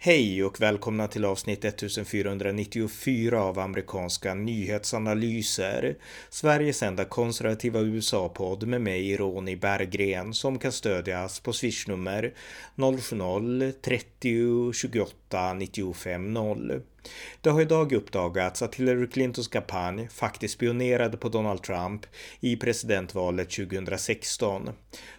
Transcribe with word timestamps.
Hej 0.00 0.44
och 0.44 0.60
välkomna 0.60 1.08
till 1.08 1.24
avsnitt 1.24 1.64
1494 1.64 3.42
av 3.42 3.58
amerikanska 3.58 4.34
nyhetsanalyser. 4.34 5.96
Sveriges 6.30 6.82
enda 6.82 7.04
konservativa 7.04 7.80
USA-podd 7.80 8.66
med 8.66 8.80
mig, 8.80 9.16
Ronny 9.16 9.56
Berggren, 9.56 10.34
som 10.34 10.58
kan 10.58 10.72
stödjas 10.72 11.40
på 11.40 11.52
swishnummer 11.52 12.34
070-30 12.76 14.72
28 14.72 15.54
95 15.54 16.32
0. 16.34 16.82
Det 17.40 17.50
har 17.50 17.60
idag 17.60 17.92
uppdagats 17.92 18.62
att 18.62 18.74
Hillary 18.74 19.06
Clintons 19.06 19.48
kampanj 19.48 20.08
faktiskt 20.08 20.54
spionerade 20.54 21.16
på 21.16 21.28
Donald 21.28 21.62
Trump 21.62 22.06
i 22.40 22.56
presidentvalet 22.56 23.50
2016. 23.50 24.70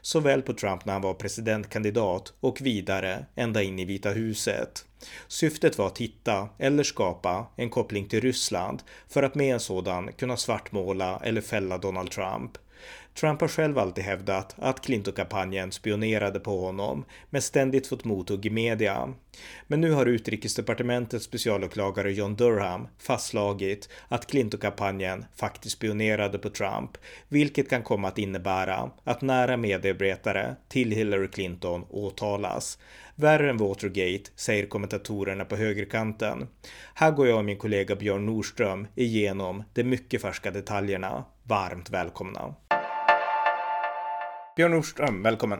Såväl 0.02 0.42
på 0.42 0.54
Trump 0.54 0.86
när 0.86 0.94
han 0.94 1.02
var 1.02 1.14
presidentkandidat 1.14 2.34
och 2.40 2.62
vidare 2.62 3.26
ända 3.36 3.64
in 3.64 3.80
i 3.80 3.86
Vita 3.86 4.10
huset. 4.10 4.86
Syftet 5.28 5.78
var 5.78 5.88
att 5.88 5.98
hitta 5.98 6.50
eller 6.58 6.84
skapa 6.84 7.48
en 7.56 7.70
koppling 7.70 8.08
till 8.08 8.22
Ryssland 8.22 8.84
för 9.08 9.24
att 9.24 9.36
med 9.36 9.54
en 9.54 9.60
sådan 9.60 10.14
kunna 10.14 10.38
svartmåla 10.38 11.22
eller 11.24 11.42
fälla 11.42 11.78
Donald 11.78 12.12
Trump. 12.12 12.52
Trump 13.20 13.42
har 13.42 13.48
själv 13.48 13.78
alltid 13.78 14.04
hävdat 14.04 14.56
att 14.58 14.82
Clinton-kampanjen 14.82 15.72
spionerade 15.72 16.40
på 16.40 16.62
honom, 16.62 17.06
men 17.30 17.42
ständigt 17.42 17.88
fått 17.88 18.06
mothugg 18.06 18.46
i 18.46 18.50
media. 18.50 19.14
Men 19.68 19.82
nu 19.82 19.92
har 19.92 20.06
utrikesdepartementets 20.06 21.26
specialåklagare 21.26 22.12
John 22.12 22.36
Durham 22.36 22.88
fastslagit 23.00 23.90
att 24.08 24.28
Clinton-kampanjen 24.28 25.26
faktiskt 25.36 25.76
spionerade 25.76 26.40
på 26.40 26.50
Trump, 26.50 26.92
vilket 27.28 27.70
kan 27.70 27.84
komma 27.84 28.08
att 28.08 28.18
innebära 28.18 28.92
att 29.04 29.22
nära 29.22 29.58
medarbetare 29.58 30.56
till 30.68 30.92
Hillary 30.92 31.28
Clinton 31.28 31.86
åtalas. 31.90 32.80
Värre 33.16 33.50
än 33.50 33.58
Watergate, 33.58 34.32
säger 34.36 34.66
kommentatorerna 34.66 35.46
på 35.46 35.56
högerkanten. 35.56 36.48
Här 36.94 37.12
går 37.12 37.28
jag 37.28 37.38
och 37.38 37.46
min 37.46 37.58
kollega 37.58 37.96
Björn 37.96 38.26
Nordström 38.26 38.88
igenom 38.96 39.64
de 39.74 39.84
mycket 39.84 40.22
färska 40.22 40.52
detaljerna. 40.52 41.26
Varmt 41.44 41.90
välkomna! 41.90 42.56
Björn 44.60 44.72
Nordström, 44.72 45.24
välkommen! 45.24 45.60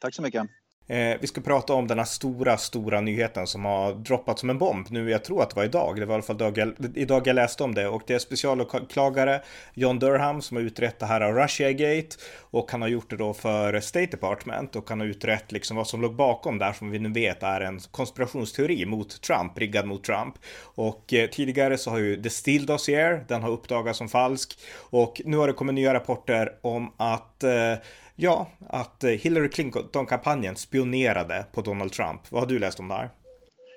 Tack 0.00 0.14
så 0.14 0.22
mycket! 0.22 0.42
Eh, 0.88 1.16
vi 1.20 1.26
ska 1.26 1.40
prata 1.40 1.72
om 1.72 1.86
den 1.86 1.98
här 1.98 2.04
stora, 2.04 2.56
stora 2.56 3.00
nyheten 3.00 3.46
som 3.46 3.64
har 3.64 3.94
droppat 3.94 4.38
som 4.38 4.50
en 4.50 4.58
bomb 4.58 4.86
nu. 4.90 5.10
Jag 5.10 5.24
tror 5.24 5.42
att 5.42 5.50
det 5.50 5.56
var 5.56 5.64
idag. 5.64 5.96
Det 5.96 6.06
var 6.06 6.12
i 6.12 6.16
alla 6.16 6.22
fall 6.22 6.38
dag 6.38 6.58
jag, 6.58 6.74
idag 6.94 7.26
jag 7.26 7.34
läste 7.34 7.64
om 7.64 7.74
det 7.74 7.88
och 7.88 8.02
det 8.06 8.14
är 8.14 8.18
specialåklagare 8.18 9.42
John 9.74 9.98
Durham 9.98 10.42
som 10.42 10.56
har 10.56 10.64
utrett 10.64 10.98
det 10.98 11.06
här 11.06 11.20
av 11.20 11.34
Russiagate 11.34 12.16
och 12.40 12.70
han 12.70 12.82
har 12.82 12.88
gjort 12.88 13.10
det 13.10 13.16
då 13.16 13.34
för 13.34 13.80
State 13.80 14.06
Department 14.06 14.76
och 14.76 14.90
han 14.90 15.00
har 15.00 15.06
utrett 15.06 15.52
liksom 15.52 15.76
vad 15.76 15.86
som 15.86 16.00
låg 16.02 16.14
bakom 16.14 16.58
där 16.58 16.72
som 16.72 16.90
vi 16.90 16.98
nu 16.98 17.12
vet 17.12 17.42
är 17.42 17.60
en 17.60 17.80
konspirationsteori 17.80 18.86
mot 18.86 19.22
Trump, 19.22 19.58
riggad 19.58 19.86
mot 19.86 20.04
Trump. 20.04 20.34
Och 20.62 21.14
eh, 21.14 21.30
tidigare 21.30 21.78
så 21.78 21.90
har 21.90 21.98
ju 21.98 22.22
The 22.22 22.30
Steele 22.30 22.66
Dossier, 22.66 23.24
den 23.28 23.42
har 23.42 23.50
uppdagats 23.50 23.98
som 23.98 24.08
falsk 24.08 24.58
och 24.78 25.20
nu 25.24 25.36
har 25.36 25.46
det 25.46 25.52
kommit 25.52 25.74
nya 25.74 25.94
rapporter 25.94 26.52
om 26.62 26.92
att 26.96 27.44
eh, 27.44 27.74
Ja, 28.20 28.50
att 28.68 29.04
eh, 29.04 29.10
Hillary 29.10 29.48
Clinton-kampanjen 29.48 30.56
spionerade 30.56 31.46
på 31.52 31.60
Donald 31.60 31.92
Trump. 31.92 32.20
Vad 32.30 32.42
har 32.42 32.46
du 32.46 32.58
läst 32.58 32.80
om 32.80 32.88
det 32.88 32.94
här? 32.94 33.10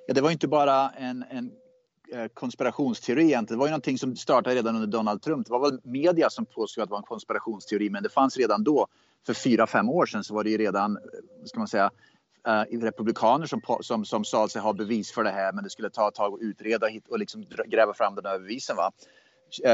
Ja, 0.07 0.13
det 0.13 0.21
var 0.21 0.31
inte 0.31 0.47
bara 0.47 0.89
en, 0.89 1.25
en 1.29 1.51
eh, 2.13 2.27
konspirationsteori 2.27 3.23
egentligen. 3.23 3.57
Det 3.57 3.59
var 3.59 3.67
ju 3.67 3.71
någonting 3.71 3.97
som 3.97 4.15
startade 4.15 4.55
redan 4.55 4.75
under 4.75 4.87
Donald 4.87 5.21
Trump. 5.21 5.47
Det 5.47 5.51
var 5.51 5.71
väl 5.71 5.79
media 5.83 6.29
som 6.29 6.45
påstod 6.45 6.81
att 6.81 6.89
det 6.89 6.91
var 6.91 6.97
en 6.97 7.03
konspirationsteori, 7.03 7.89
men 7.89 8.03
det 8.03 8.09
fanns 8.09 8.37
redan 8.37 8.63
då. 8.63 8.87
För 9.25 9.33
fyra, 9.33 9.67
fem 9.67 9.89
år 9.89 10.05
sedan 10.05 10.23
så 10.23 10.33
var 10.33 10.43
det 10.43 10.49
ju 10.49 10.57
redan, 10.57 10.97
eh, 10.97 11.01
ska 11.45 11.59
man 11.59 11.67
säga, 11.67 11.91
republikaner 12.71 13.45
som, 13.45 13.61
som, 13.81 14.05
som 14.05 14.25
sa 14.25 14.47
sig 14.47 14.61
ha 14.61 14.73
bevis 14.73 15.11
för 15.11 15.23
det 15.23 15.31
här, 15.31 15.53
men 15.53 15.63
det 15.63 15.69
skulle 15.69 15.89
ta 15.89 16.07
ett 16.07 16.15
tag 16.15 16.33
att 16.33 16.41
utreda 16.41 16.87
och 17.09 17.19
liksom 17.19 17.45
gräva 17.67 17.93
fram 17.93 18.15
de 18.15 18.25
här 18.25 18.39
bevisen. 18.39 18.75
Va? 18.75 18.91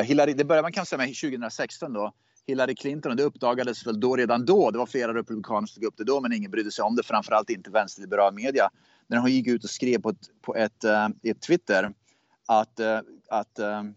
Hillary, 0.04 0.34
det 0.34 0.44
började 0.46 0.66
man 0.66 0.72
kan 0.72 0.86
säga 0.86 0.98
med 0.98 1.08
2016 1.08 1.94
då 1.94 2.14
Hillary 2.48 2.76
Clinton 2.76 3.12
och 3.12 3.16
det 3.16 3.24
uppdagades 3.24 3.88
väl 3.88 4.00
då 4.00 4.16
redan 4.16 4.46
då. 4.46 4.72
Det 4.72 4.78
var 4.78 4.86
flera 4.86 5.14
republikaner 5.14 5.68
som 5.68 5.82
tog 5.82 5.88
upp 5.88 5.98
det 5.98 6.04
då 6.04 6.22
men 6.22 6.34
ingen 6.34 6.52
brydde 6.52 6.72
sig 6.72 6.84
om 6.84 6.96
det. 6.96 7.04
Framförallt 7.04 7.50
inte 7.50 7.70
vänsterliberal 7.70 8.34
media. 8.34 8.70
När 9.08 9.18
hon 9.18 9.32
gick 9.32 9.48
ut 9.48 9.64
och 9.64 9.70
skrev 9.70 10.02
på 10.02 10.10
ett, 10.10 10.30
på 10.42 10.56
ett, 10.56 10.84
uh, 10.86 11.32
ett 11.32 11.42
Twitter 11.42 11.94
att, 12.48 12.80
uh, 12.80 13.00
att 13.30 13.60
um, 13.60 13.96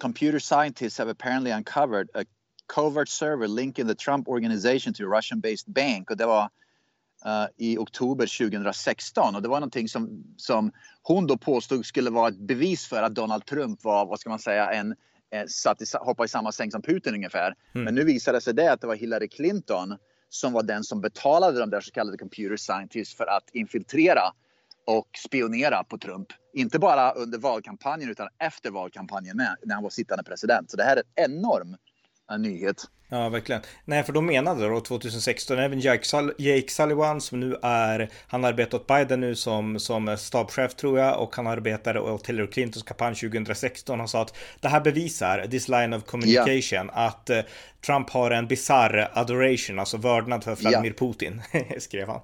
computer 0.00 0.38
scientists 0.38 0.98
have 0.98 1.10
apparently 1.10 1.52
uncovered 1.52 2.10
a 2.14 2.24
covert 2.66 3.08
server 3.08 3.48
linking 3.48 3.88
the 3.88 3.94
Trump 3.94 4.28
organization 4.28 4.94
to 4.94 5.02
a 5.02 5.06
Russian-based 5.06 5.72
bank. 5.72 6.10
Och 6.10 6.16
det 6.16 6.26
var 6.26 6.42
uh, 7.26 7.46
i 7.56 7.78
oktober 7.78 8.38
2016 8.38 9.34
och 9.34 9.42
det 9.42 9.48
var 9.48 9.60
någonting 9.60 9.88
som, 9.88 10.24
som 10.36 10.72
hon 11.02 11.26
då 11.26 11.36
påstod 11.36 11.86
skulle 11.86 12.10
vara 12.10 12.28
ett 12.28 12.38
bevis 12.38 12.86
för 12.86 13.02
att 13.02 13.14
Donald 13.14 13.46
Trump 13.46 13.84
var, 13.84 14.06
vad 14.06 14.20
ska 14.20 14.30
man 14.30 14.38
säga, 14.38 14.72
en 14.72 14.94
eh, 15.34 15.46
satt 15.46 15.82
i, 15.82 15.84
hoppade 16.00 16.24
i 16.24 16.28
samma 16.28 16.52
säng 16.52 16.70
som 16.70 16.82
Putin 16.82 17.14
ungefär. 17.14 17.54
Mm. 17.74 17.84
Men 17.84 17.94
nu 17.94 18.04
visade 18.04 18.36
det 18.36 18.40
sig 18.40 18.54
det 18.54 18.72
att 18.72 18.80
det 18.80 18.86
var 18.86 18.94
Hillary 18.94 19.28
Clinton 19.28 19.96
som 20.28 20.52
var 20.52 20.62
den 20.62 20.84
som 20.84 21.00
betalade 21.00 21.60
de 21.60 21.70
där 21.70 21.80
så 21.80 21.90
kallade 21.90 22.18
computer 22.18 22.56
scientists 22.56 23.16
för 23.16 23.26
att 23.26 23.50
infiltrera 23.52 24.22
och 24.86 25.08
spionera 25.24 25.84
på 25.84 25.98
Trump. 25.98 26.28
Inte 26.54 26.78
bara 26.78 27.12
under 27.12 27.38
valkampanjen 27.38 28.10
utan 28.10 28.28
efter 28.38 28.70
valkampanjen 28.70 29.36
med, 29.36 29.56
när 29.64 29.74
han 29.74 29.82
var 29.82 29.90
sittande 29.90 30.24
president. 30.24 30.70
Så 30.70 30.76
det 30.76 30.82
här 30.82 30.96
är 30.96 31.24
en 31.24 31.32
enorm 31.32 31.76
en 32.30 32.42
nyhet. 32.42 32.84
Ja, 33.08 33.28
verkligen. 33.28 33.62
Nej, 33.84 34.02
för 34.02 34.12
de 34.12 34.26
menade 34.26 34.68
då 34.68 34.80
2016, 34.80 35.58
även 35.58 35.80
Jake, 35.80 36.04
Sull 36.04 36.32
Jake 36.38 36.68
Sullivan 36.68 37.20
som 37.20 37.40
nu 37.40 37.56
är, 37.62 38.10
han 38.26 38.44
arbetar 38.44 38.78
åt 38.78 38.86
Biden 38.86 39.20
nu 39.20 39.34
som, 39.34 39.78
som 39.78 40.16
stabschef 40.16 40.74
tror 40.74 40.98
jag 40.98 41.20
och 41.20 41.36
han 41.36 41.46
arbetade 41.46 42.00
åt 42.00 42.26
Hillary 42.26 42.46
Clintons 42.46 42.82
kampanj 42.82 43.14
2016. 43.14 43.98
Han 43.98 44.08
sa 44.08 44.22
att 44.22 44.36
det 44.60 44.68
här 44.68 44.80
bevisar, 44.80 45.46
this 45.50 45.68
line 45.68 45.92
of 45.92 46.04
communication, 46.04 46.86
yeah. 46.86 47.06
att 47.06 47.30
uh, 47.30 47.40
Trump 47.86 48.10
har 48.10 48.30
en 48.30 48.46
bizarr 48.46 49.10
adoration, 49.12 49.78
alltså 49.78 49.96
vördnad 49.96 50.44
för 50.44 50.56
Vladimir 50.56 50.84
yeah. 50.84 50.96
Putin, 50.96 51.42
skrev 51.78 52.08
han. 52.08 52.20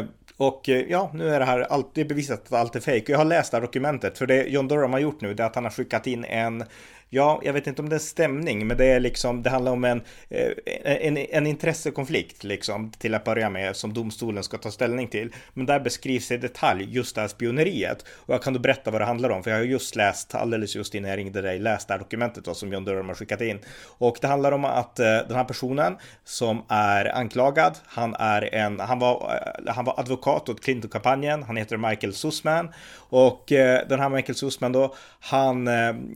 Uh, 0.00 0.08
och 0.38 0.68
eh, 0.68 0.84
ja, 0.88 1.10
nu 1.14 1.28
är 1.28 1.38
det 1.38 1.44
här 1.44 1.60
alltid 1.60 2.08
bevisat 2.08 2.46
att 2.46 2.52
allt 2.52 2.76
är 2.76 2.80
fejk. 2.80 3.08
Jag 3.08 3.18
har 3.18 3.24
läst 3.24 3.50
det 3.50 3.56
här 3.56 3.62
dokumentet, 3.62 4.18
för 4.18 4.26
det 4.26 4.42
John 4.42 4.68
Durham 4.68 4.92
har 4.92 5.00
gjort 5.00 5.20
nu, 5.20 5.34
det 5.34 5.42
är 5.42 5.46
att 5.46 5.54
han 5.54 5.64
har 5.64 5.70
skickat 5.70 6.06
in 6.06 6.24
en 6.24 6.64
ja, 7.10 7.40
jag 7.44 7.52
vet 7.52 7.66
inte 7.66 7.82
om 7.82 7.88
det 7.88 7.96
är 7.96 8.00
stämning, 8.00 8.66
men 8.66 8.76
det 8.76 8.84
är 8.84 9.00
liksom, 9.00 9.42
det 9.42 9.50
handlar 9.50 9.72
om 9.72 9.84
en, 9.84 10.02
eh, 10.28 10.50
en, 10.84 11.16
en 11.16 11.46
intressekonflikt 11.46 12.44
liksom 12.44 12.90
till 12.90 13.14
att 13.14 13.24
börja 13.24 13.50
med 13.50 13.76
som 13.76 13.94
domstolen 13.94 14.44
ska 14.44 14.58
ta 14.58 14.70
ställning 14.70 15.08
till. 15.08 15.32
Men 15.54 15.66
där 15.66 15.80
beskrivs 15.80 16.30
i 16.30 16.36
detalj 16.36 16.86
just 16.90 17.14
det 17.14 17.20
här 17.20 17.28
spioneriet. 17.28 18.04
Och 18.08 18.34
jag 18.34 18.42
kan 18.42 18.52
då 18.52 18.60
berätta 18.60 18.90
vad 18.90 19.00
det 19.00 19.04
handlar 19.04 19.30
om, 19.30 19.42
för 19.42 19.50
jag 19.50 19.58
har 19.58 19.64
just 19.64 19.96
läst 19.96 20.34
alldeles 20.34 20.76
just 20.76 20.94
innan 20.94 21.10
jag 21.10 21.18
ringde 21.18 21.42
dig, 21.42 21.58
läst 21.58 21.88
det 21.88 21.94
här 21.94 21.98
dokumentet 21.98 22.44
då, 22.44 22.54
som 22.54 22.72
John 22.72 22.84
Durham 22.84 23.08
har 23.08 23.14
skickat 23.14 23.40
in. 23.40 23.58
Och 23.98 24.18
det 24.20 24.26
handlar 24.26 24.52
om 24.52 24.64
att 24.64 24.98
eh, 24.98 25.06
den 25.06 25.36
här 25.36 25.44
personen 25.44 25.96
som 26.24 26.62
är 26.68 27.16
anklagad, 27.16 27.78
han 27.86 28.14
är 28.14 28.54
en, 28.54 28.80
han 28.80 28.98
var, 28.98 29.40
eh, 29.66 29.74
han 29.74 29.84
var 29.84 30.00
advokat 30.00 30.48
åt 30.48 30.62
Clinton-kampanjen, 30.62 31.42
han 31.42 31.56
heter 31.56 31.76
Michael 31.76 32.14
Sussman. 32.14 32.68
Och 33.10 33.44
den 33.88 34.00
här 34.00 34.08
Michael 34.08 34.36
Sussman 34.36 34.72
då, 34.72 34.94
han, 35.20 35.66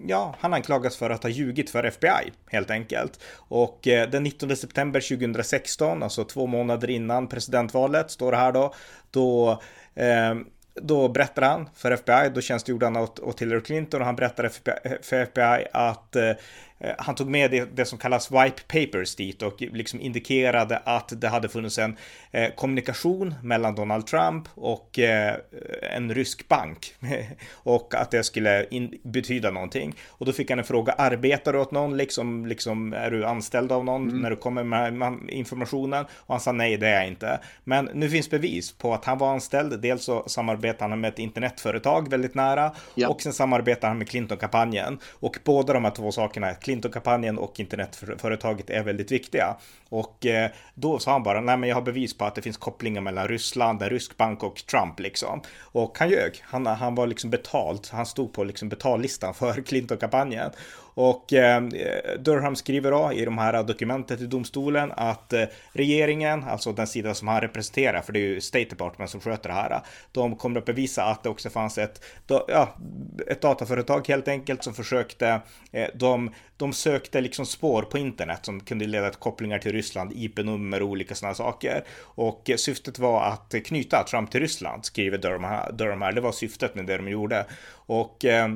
ja, 0.06 0.34
han 0.41 0.54
anklagar 0.54 0.81
anklagas 0.82 0.97
för 0.97 1.10
att 1.10 1.22
ha 1.22 1.31
ljugit 1.31 1.70
för 1.70 1.84
FBI 1.84 2.32
helt 2.50 2.70
enkelt. 2.70 3.20
Och 3.50 3.88
eh, 3.88 4.10
den 4.10 4.22
19 4.22 4.56
september 4.56 5.00
2016, 5.00 6.03
alltså 6.03 6.25
två 6.25 6.47
månader 6.47 6.91
innan 6.91 7.28
presidentvalet, 7.28 8.10
står 8.10 8.32
det 8.32 8.38
här 8.38 8.53
då, 8.53 8.75
då 9.10 9.60
eh, 9.94 10.34
då 10.75 11.09
berättar 11.09 11.42
han 11.42 11.69
för 11.75 11.91
FBI, 11.91 12.31
då 12.34 12.41
tjänstgjorde 12.41 12.87
han 12.87 12.97
åt, 12.97 13.19
åt 13.19 13.42
Hillary 13.42 13.60
Clinton 13.60 14.00
och 14.00 14.06
han 14.06 14.16
berättade 14.16 14.50
för 15.03 15.22
FBI 15.22 15.66
att 15.72 16.16
Eh, 16.16 16.34
han 16.98 17.15
tog 17.15 17.28
med 17.28 17.50
det, 17.50 17.76
det, 17.76 17.84
som 17.84 17.98
kallas 17.98 18.31
wipe 18.31 18.62
papers 18.69 19.15
dit 19.15 19.43
och 19.43 19.60
liksom 19.60 20.00
indikerade 20.00 20.78
att 20.84 21.21
det 21.21 21.28
hade 21.28 21.48
funnits 21.48 21.78
en 21.78 21.97
eh, 22.30 22.51
kommunikation 22.54 23.34
mellan 23.42 23.74
Donald 23.74 24.07
Trump 24.07 24.48
och 24.54 24.98
eh, 24.98 25.36
en 25.97 26.15
rysk 26.15 26.48
bank 26.48 26.95
och 27.53 27.95
att 27.95 28.10
det 28.10 28.24
skulle 28.24 28.66
in, 28.71 28.98
betyda 29.03 29.51
någonting. 29.51 29.95
Och 30.09 30.27
då 30.27 30.33
fick 30.33 30.51
han 30.51 30.59
en 30.59 30.65
fråga, 30.65 30.92
arbetar 30.92 31.53
du 31.53 31.59
åt 31.59 31.71
någon 31.71 31.97
liksom, 31.97 32.47
liksom 32.47 32.92
är 32.92 33.10
du 33.10 33.24
anställd 33.24 33.72
av 33.72 33.84
någon 33.84 34.09
mm. 34.09 34.22
när 34.22 34.30
du 34.30 34.36
kommer 34.36 34.65
med, 34.65 34.95
med, 34.95 35.18
informationen? 35.28 36.04
Och 36.04 36.34
han 36.34 36.41
sa 36.41 36.53
nej, 36.53 36.77
det 36.77 36.89
är 36.89 36.95
jag 36.95 37.07
inte. 37.07 37.41
Men 37.65 37.91
nu 37.95 38.09
finns 38.09 38.30
bevis 38.30 38.72
på 38.72 38.95
att 38.95 39.04
han 39.04 39.18
var 39.18 39.33
anställd. 39.33 39.80
Dels 39.80 40.04
så 40.04 40.24
samarbetar 40.27 40.89
han 40.89 41.01
med 41.01 41.09
ett 41.09 41.18
internetföretag 41.18 42.10
väldigt 42.10 42.34
nära 42.34 42.72
ja. 42.95 43.09
och 43.09 43.22
sen 43.22 43.33
samarbetar 43.33 43.89
han 43.89 43.98
med 43.98 44.09
Clinton-kampanjen. 44.09 44.98
Och 45.10 45.39
båda 45.45 45.72
de 45.72 45.84
här 45.84 45.91
två 45.91 46.12
sakerna, 46.12 46.54
Clinton-kampanjen 46.72 47.39
och 47.39 47.60
internetföretaget 47.60 48.71
är 48.71 48.83
väldigt 48.83 49.13
viktiga. 49.13 49.57
Och 49.89 50.27
eh, 50.27 50.51
då 50.74 50.98
sa 50.98 51.13
han 51.13 51.22
bara, 51.22 51.41
nej 51.41 51.57
men 51.57 51.69
jag 51.69 51.77
har 51.77 51.83
bevis 51.83 52.19
på 52.19 52.24
att 52.24 52.34
det 52.34 52.42
finns 52.42 52.57
kopplingar 52.57 53.01
mellan 53.01 53.28
Ryssland, 53.28 53.83
en 53.83 53.91
rysk 53.91 54.16
bank 54.16 54.42
och 54.42 54.66
Trump 54.66 55.01
liksom. 55.01 55.42
Och 55.60 55.98
han 55.98 56.10
ljög, 56.10 56.41
han, 56.42 56.66
han 56.66 56.95
var 56.95 57.07
liksom 57.07 57.30
betalt, 57.30 57.89
han 57.89 58.07
stod 58.07 58.33
på 58.33 58.45
liksom 58.45 58.69
betallistan 58.69 59.34
för 59.34 59.63
Clinton-kampanjen. 59.63 60.51
Och 60.94 61.33
eh, 61.33 61.62
Durham 62.18 62.56
skriver 62.56 62.91
då 62.91 63.12
i 63.12 63.24
de 63.24 63.39
här 63.39 63.62
dokumentet 63.62 64.18
till 64.18 64.30
domstolen 64.30 64.92
att 64.97 65.33
eh, 65.33 65.44
regeringen, 65.72 66.44
alltså 66.44 66.72
den 66.72 66.86
sida 66.86 67.15
som 67.15 67.28
han 67.28 67.41
representerar, 67.41 68.00
för 68.00 68.12
det 68.12 68.18
är 68.18 68.28
ju 68.28 68.41
State 68.41 68.65
Department 68.65 69.10
som 69.10 69.21
sköter 69.21 69.48
det 69.48 69.54
här, 69.54 69.80
de 70.12 70.36
kommer 70.36 70.59
att 70.59 70.65
bevisa 70.65 71.04
att 71.04 71.22
det 71.22 71.28
också 71.28 71.50
fanns 71.50 71.78
ett, 71.78 72.04
ja, 72.27 72.77
ett 73.27 73.41
dataföretag 73.41 74.09
helt 74.09 74.28
enkelt 74.28 74.65
som 74.65 74.74
försökte, 74.74 75.41
eh, 75.72 75.89
de, 75.94 76.30
de 76.56 76.72
sökte 76.72 77.21
liksom 77.21 77.47
spår 77.47 77.83
på 77.83 77.98
internet 77.98 78.41
som 78.42 78.60
kunde 78.60 78.86
leda 78.86 79.10
till 79.10 79.18
kopplingar 79.18 79.59
till 79.59 79.72
Ryssland, 79.72 80.12
IP-nummer 80.15 80.83
och 80.83 80.88
olika 80.88 81.15
sådana 81.15 81.34
saker. 81.34 81.84
Och 82.00 82.50
eh, 82.50 82.56
syftet 82.56 82.98
var 82.98 83.22
att 83.22 83.54
knyta 83.65 84.04
Trump 84.10 84.30
till 84.30 84.41
Ryssland, 84.41 84.84
skriver 84.84 85.18
Durham 85.72 86.03
här. 86.03 86.12
Det 86.12 86.21
var 86.21 86.33
syftet 86.33 86.74
med 86.74 86.86
det 86.86 86.97
de 86.97 87.09
gjorde. 87.09 87.47
Och 87.86 88.24
eh, 88.24 88.48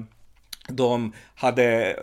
de 0.69 1.13
hade 1.35 1.97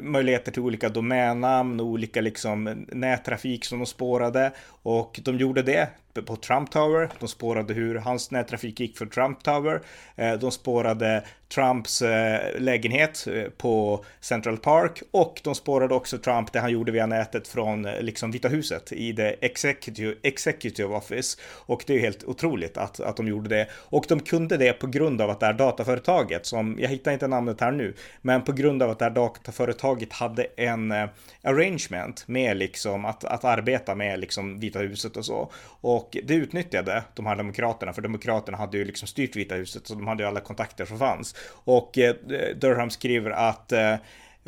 möjligheter 0.00 0.52
till 0.52 0.62
olika 0.62 0.88
domännamn 0.88 1.80
och 1.80 1.86
olika 1.86 2.20
liksom 2.20 2.86
nättrafik 2.88 3.64
som 3.64 3.78
de 3.78 3.86
spårade. 3.86 4.52
Och 4.82 5.20
de 5.24 5.38
gjorde 5.38 5.62
det 5.62 5.88
på 6.22 6.36
Trump 6.36 6.70
Tower. 6.70 7.10
De 7.20 7.28
spårade 7.28 7.74
hur 7.74 7.94
hans 7.94 8.30
nättrafik 8.30 8.80
gick 8.80 8.98
för 8.98 9.06
Trump 9.06 9.42
Tower. 9.42 9.80
Eh, 10.16 10.32
de 10.32 10.50
spårade 10.50 11.24
Trumps 11.54 12.02
eh, 12.02 12.60
lägenhet 12.60 13.26
eh, 13.26 13.42
på 13.42 14.04
Central 14.20 14.56
Park 14.56 15.02
och 15.10 15.40
de 15.44 15.54
spårade 15.54 15.94
också 15.94 16.18
Trump 16.18 16.52
det 16.52 16.60
han 16.60 16.70
gjorde 16.70 16.92
via 16.92 17.06
nätet 17.06 17.48
från 17.48 17.82
liksom 17.82 18.30
Vita 18.30 18.48
huset 18.48 18.92
i 18.92 19.16
the 19.16 19.46
executive, 19.46 20.14
executive 20.22 20.94
office. 20.94 21.38
Och 21.66 21.84
det 21.86 21.94
är 21.94 21.98
helt 21.98 22.24
otroligt 22.24 22.76
att, 22.76 23.00
att 23.00 23.16
de 23.16 23.28
gjorde 23.28 23.48
det. 23.48 23.68
Och 23.74 24.04
de 24.08 24.20
kunde 24.20 24.56
det 24.56 24.72
på 24.72 24.86
grund 24.86 25.20
av 25.20 25.30
att 25.30 25.40
det 25.40 25.46
här 25.46 25.52
dataföretaget 25.52 26.46
som, 26.46 26.76
jag 26.80 26.88
hittar 26.88 27.12
inte 27.12 27.28
namnet 27.28 27.60
här 27.60 27.72
nu, 27.72 27.94
men 28.22 28.42
på 28.42 28.52
grund 28.52 28.82
av 28.82 28.90
att 28.90 28.98
det 28.98 29.04
här 29.04 29.12
dataföretaget 29.12 30.12
hade 30.12 30.46
en 30.56 30.94
arrangement 31.42 32.24
med 32.28 32.56
liksom 32.56 33.04
att, 33.04 33.24
att 33.24 33.44
arbeta 33.44 33.94
med 33.94 34.20
liksom 34.20 34.60
Vita 34.60 34.78
huset 34.78 35.16
och 35.16 35.24
så. 35.24 35.50
Och 35.80 36.07
det 36.10 36.34
utnyttjade 36.34 37.04
de 37.14 37.26
här 37.26 37.36
demokraterna, 37.36 37.92
för 37.92 38.02
demokraterna 38.02 38.58
hade 38.58 38.78
ju 38.78 38.84
liksom 38.84 39.08
styrt 39.08 39.36
Vita 39.36 39.54
huset, 39.54 39.86
så 39.86 39.94
de 39.94 40.06
hade 40.06 40.22
ju 40.22 40.28
alla 40.28 40.40
kontakter 40.40 40.84
som 40.84 40.98
fanns. 40.98 41.34
Och 41.50 41.98
eh, 41.98 42.14
Durham 42.56 42.90
skriver 42.90 43.30
att 43.30 43.72
eh, 43.72 43.96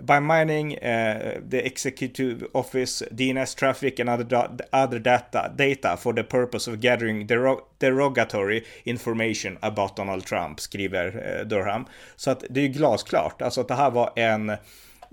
By 0.02 0.20
mining 0.20 0.76
uh, 0.76 1.40
the 1.50 1.66
executive 1.66 2.46
office 2.52 3.04
DNS 3.10 3.54
traffic 3.54 4.00
and 4.00 4.08
other, 4.08 4.48
other 4.72 4.98
data, 4.98 5.48
data 5.56 5.96
for 5.96 6.12
the 6.12 6.22
purpose 6.22 6.70
of 6.70 6.80
gathering 6.80 7.26
derog 7.26 7.60
derogatory 7.78 8.64
information 8.84 9.58
about 9.62 9.96
Donald 9.96 10.24
Trump, 10.24 10.60
skriver 10.60 11.06
uh, 11.16 11.46
Durham. 11.46 11.86
Så 12.16 12.30
att 12.30 12.44
det 12.50 12.60
är 12.60 12.64
ju 12.64 12.68
glasklart, 12.68 13.42
alltså 13.42 13.60
att 13.60 13.68
det 13.68 13.74
här 13.74 13.90
var 13.90 14.12
en 14.16 14.52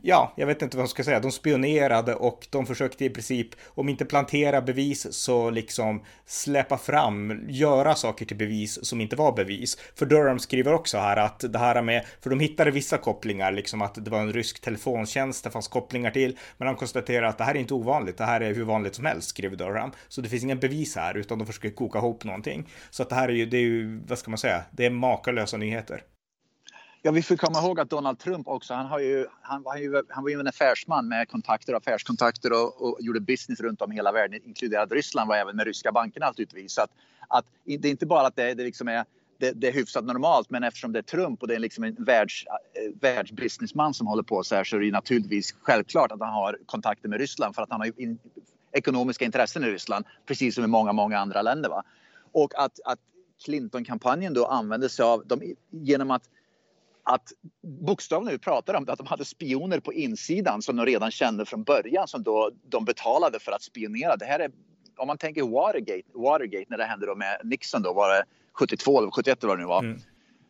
ja, 0.04 0.34
jag 0.36 0.48
vet 0.48 0.62
inte 0.62 0.78
vad 0.78 0.82
man 0.82 0.88
ska 0.88 1.04
säga, 1.04 1.20
de 1.20 1.32
spionerade 1.32 2.16
och 2.16 2.48
de 2.50 2.66
försökte 2.66 3.06
i 3.06 3.10
princip, 3.10 3.48
om 3.66 3.90
inte 3.90 4.06
plantera 4.06 4.62
bevis, 4.62 5.14
så 5.14 5.50
liksom 5.50 6.04
släppa 6.26 6.78
fram, 6.78 7.46
göra 7.50 7.96
saker 7.96 8.26
till 8.26 8.38
bevis 8.38 8.86
som 8.86 9.02
inte 9.02 9.16
var 9.16 9.32
bevis. 9.32 9.78
För 9.96 10.06
Durham 10.06 10.40
skriver 10.40 10.74
också 10.74 10.98
här 10.98 11.18
att 11.18 11.54
det 11.54 11.60
här 11.60 11.82
med, 11.82 12.06
för 12.22 12.30
de 12.30 12.40
hittade 12.40 12.72
vissa 12.72 12.98
kopplingar, 12.98 13.52
liksom 13.52 13.82
att 13.82 14.06
det 14.06 14.12
var 14.12 14.20
en 14.20 14.34
rysk 14.34 14.62
telefontjänst, 14.62 15.44
det 15.44 15.50
fanns 15.50 15.68
kopplingar 15.68 16.12
till, 16.12 16.38
men 16.58 16.68
han 16.68 16.76
konstaterar 16.76 17.28
att 17.28 17.38
det 17.38 17.44
här 17.44 17.56
är 17.56 17.60
inte 17.60 17.74
ovanligt, 17.74 18.18
det 18.18 18.26
här 18.26 18.42
är 18.42 18.54
hur 18.54 18.66
vanligt 18.66 18.96
som 18.96 19.06
helst, 19.06 19.30
skriver 19.30 19.56
Durham. 19.56 19.92
Så 20.08 20.22
det 20.22 20.30
finns 20.30 20.44
inga 20.44 20.56
bevis 20.56 20.96
här, 20.96 21.18
utan 21.18 21.40
de 21.40 21.46
försöker 21.46 21.70
koka 21.70 22.00
ihop 22.00 22.24
någonting. 22.24 22.68
Så 22.90 23.04
att 23.04 23.10
det 23.10 23.16
här 23.16 23.30
är 23.30 23.34
ju, 23.34 23.46
det 23.46 23.58
är 23.58 23.62
ju, 23.62 24.00
vad 24.08 24.20
ska 24.20 24.32
man 24.32 24.38
säga, 24.38 24.64
det 24.72 24.86
är 24.86 24.90
makalösa 24.90 25.58
nyheter. 25.58 26.04
Ja, 27.02 27.12
vi 27.12 27.22
får 27.22 27.36
komma 27.36 27.60
ihåg 27.60 27.80
att 27.80 27.90
Donald 27.90 28.20
Trump 28.20 28.48
också, 28.48 28.74
han, 28.74 28.86
har 28.86 29.00
ju, 29.00 29.26
han, 29.42 29.64
var, 29.64 29.78
ju, 29.78 30.04
han 30.10 30.24
var 30.24 30.30
ju 30.30 30.40
en 30.40 30.48
affärsman 30.48 31.08
med 31.08 31.30
kontakter, 31.30 31.74
affärskontakter 31.74 32.52
och, 32.54 32.82
och 32.82 32.98
gjorde 33.02 33.20
business 33.20 33.60
runt 33.60 33.82
om 33.82 33.92
hela 33.92 34.12
världen, 34.12 34.40
inkluderat 34.46 34.92
Ryssland, 34.92 35.28
var 35.28 35.36
även 35.36 35.56
med 35.56 35.66
ryska 35.66 35.92
bankerna 35.92 36.26
naturligtvis. 36.26 36.74
Så 36.74 36.82
att, 36.82 36.92
att, 37.28 37.46
det 37.66 37.88
är 37.88 37.92
inte 37.92 38.06
bara 38.06 38.28
att 38.28 38.36
det, 38.36 38.54
det 38.54 38.64
liksom 38.64 38.88
är 38.88 39.06
det, 39.40 39.52
det, 39.52 39.68
är 39.68 39.72
hyfsat 39.72 40.06
normalt, 40.06 40.50
men 40.50 40.64
eftersom 40.64 40.92
det 40.92 41.00
är 41.00 41.04
Trump 41.04 41.42
och 41.42 41.48
det 41.48 41.56
är 41.56 41.60
liksom 41.60 41.84
en 41.84 41.96
världs, 42.00 42.46
eh, 42.48 43.00
världsbusinessman 43.02 43.94
som 43.94 44.08
håller 44.08 44.24
på 44.24 44.44
så 44.44 44.56
här 44.56 44.64
så 44.64 44.76
är 44.76 44.80
det 44.80 44.92
naturligtvis 44.92 45.56
självklart 45.62 46.12
att 46.12 46.20
han 46.20 46.34
har 46.34 46.58
kontakter 46.66 47.10
med 47.10 47.20
Ryssland 47.20 47.56
för 47.56 47.62
att 47.62 47.72
han 47.72 47.82
har 47.82 48.02
in, 48.02 48.20
ekonomiska 48.72 49.26
intressen 49.26 49.64
i 49.64 49.68
Ryssland, 49.68 50.06
precis 50.26 50.56
som 50.56 50.64
i 50.64 50.68
många, 50.68 50.94
många 50.94 51.20
andra 51.20 51.42
länder. 51.42 51.70
Va? 51.70 51.84
Och 52.32 52.54
att, 52.56 52.80
att 52.86 53.00
Clinton-kampanjen 53.46 54.34
då 54.34 54.46
använde 54.46 54.90
sig 54.90 55.06
av 55.06 55.24
de, 55.26 55.56
genom 55.70 56.12
att 56.12 56.24
att 57.08 57.32
bokstavligen 57.64 58.34
nu 58.34 58.40
pratar 58.40 58.74
om 58.74 58.90
att 58.90 58.98
de 58.98 59.08
hade 59.08 59.26
spioner 59.26 59.80
på 59.80 59.94
insidan 59.94 60.62
som 60.62 60.76
de 60.76 60.86
redan 60.86 61.12
kände 61.12 61.46
från 61.46 61.64
början 61.64 62.08
som 62.08 62.24
då 62.24 62.52
de 62.70 62.86
betalade 62.86 63.40
för 63.40 63.52
att 63.52 63.62
spionera. 63.62 64.16
Det 64.16 64.26
här 64.26 64.40
är, 64.40 64.52
om 64.98 65.08
man 65.08 65.18
tänker 65.18 65.44
Watergate, 65.44 66.08
Watergate 66.14 66.66
när 66.70 66.78
det 66.78 66.84
hände 66.84 67.06
då 67.06 67.16
med 67.16 67.42
Nixon 67.44 67.82
då 67.82 67.94
var 67.94 68.10
det 68.10 68.24
72 68.54 69.00
eller 69.00 69.12
71 69.12 69.44
eller 69.44 69.48
vad 69.48 69.58
det 69.58 69.62
nu 69.62 69.68
var. 69.68 69.80
Mm. 69.80 70.00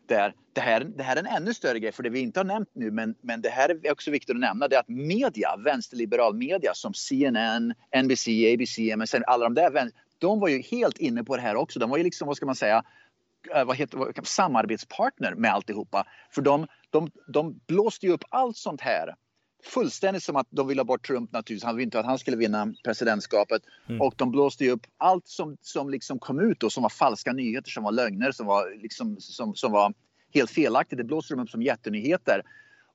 Där, 0.08 0.34
det, 0.52 0.60
här, 0.60 0.80
det 0.96 1.02
här 1.02 1.16
är 1.16 1.20
en 1.20 1.26
ännu 1.26 1.54
större 1.54 1.78
grej 1.78 1.92
för 1.92 2.02
det 2.02 2.10
vi 2.10 2.20
inte 2.20 2.40
har 2.40 2.44
nämnt 2.44 2.70
nu 2.72 2.90
men, 2.90 3.14
men 3.20 3.40
det 3.40 3.50
här 3.50 3.70
är 3.70 3.92
också 3.92 4.10
viktigt 4.10 4.30
att 4.30 4.40
nämna 4.40 4.68
det 4.68 4.76
är 4.76 4.80
att 4.80 4.88
media, 4.88 5.56
vänsterliberal 5.56 6.34
media 6.34 6.70
som 6.74 6.94
CNN, 6.94 7.74
NBC, 8.04 8.28
ABC, 8.28 8.78
MSN, 8.78 9.22
alla 9.26 9.44
de 9.44 9.54
där 9.54 9.90
de 10.18 10.40
var 10.40 10.48
ju 10.48 10.62
helt 10.62 10.98
inne 10.98 11.24
på 11.24 11.36
det 11.36 11.42
här 11.42 11.56
också. 11.56 11.78
De 11.78 11.90
var 11.90 11.96
ju 11.96 12.04
liksom, 12.04 12.26
vad 12.26 12.36
ska 12.36 12.46
man 12.46 12.54
säga, 12.54 12.82
vad 13.66 13.76
heter, 13.76 13.98
vad, 13.98 14.26
samarbetspartner 14.26 15.34
med 15.34 15.52
alltihopa. 15.52 16.06
För 16.30 16.42
de, 16.42 16.66
de, 16.90 17.10
de 17.26 17.60
blåste 17.66 18.06
ju 18.06 18.12
upp 18.12 18.24
allt 18.30 18.56
sånt 18.56 18.80
här 18.80 19.14
fullständigt 19.64 20.22
som 20.22 20.36
att 20.36 20.46
de 20.50 20.68
ville 20.68 20.80
ha 20.80 20.84
bort 20.84 21.06
Trump 21.06 21.32
naturligtvis. 21.32 21.64
Han 21.64 21.76
ville 21.76 21.84
inte 21.84 22.00
att 22.00 22.06
han 22.06 22.18
skulle 22.18 22.36
vinna 22.36 22.74
presidentskapet. 22.84 23.62
Mm. 23.88 24.00
Och 24.00 24.14
de 24.16 24.30
blåste 24.30 24.64
ju 24.64 24.70
upp 24.70 24.86
allt 24.96 25.26
som, 25.26 25.56
som 25.60 25.90
liksom 25.90 26.18
kom 26.18 26.40
ut 26.40 26.62
och 26.62 26.72
som 26.72 26.82
var 26.82 26.90
falska 26.90 27.32
nyheter, 27.32 27.70
som 27.70 27.84
var 27.84 27.92
lögner, 27.92 28.32
som 28.32 28.46
var, 28.46 28.82
liksom, 28.82 29.16
som, 29.20 29.54
som 29.54 29.72
var 29.72 29.94
helt 30.34 30.50
felaktigt. 30.50 30.98
Det 30.98 31.04
blåste 31.04 31.34
de 31.34 31.42
upp 31.42 31.50
som 31.50 31.62
jättenyheter. 31.62 32.42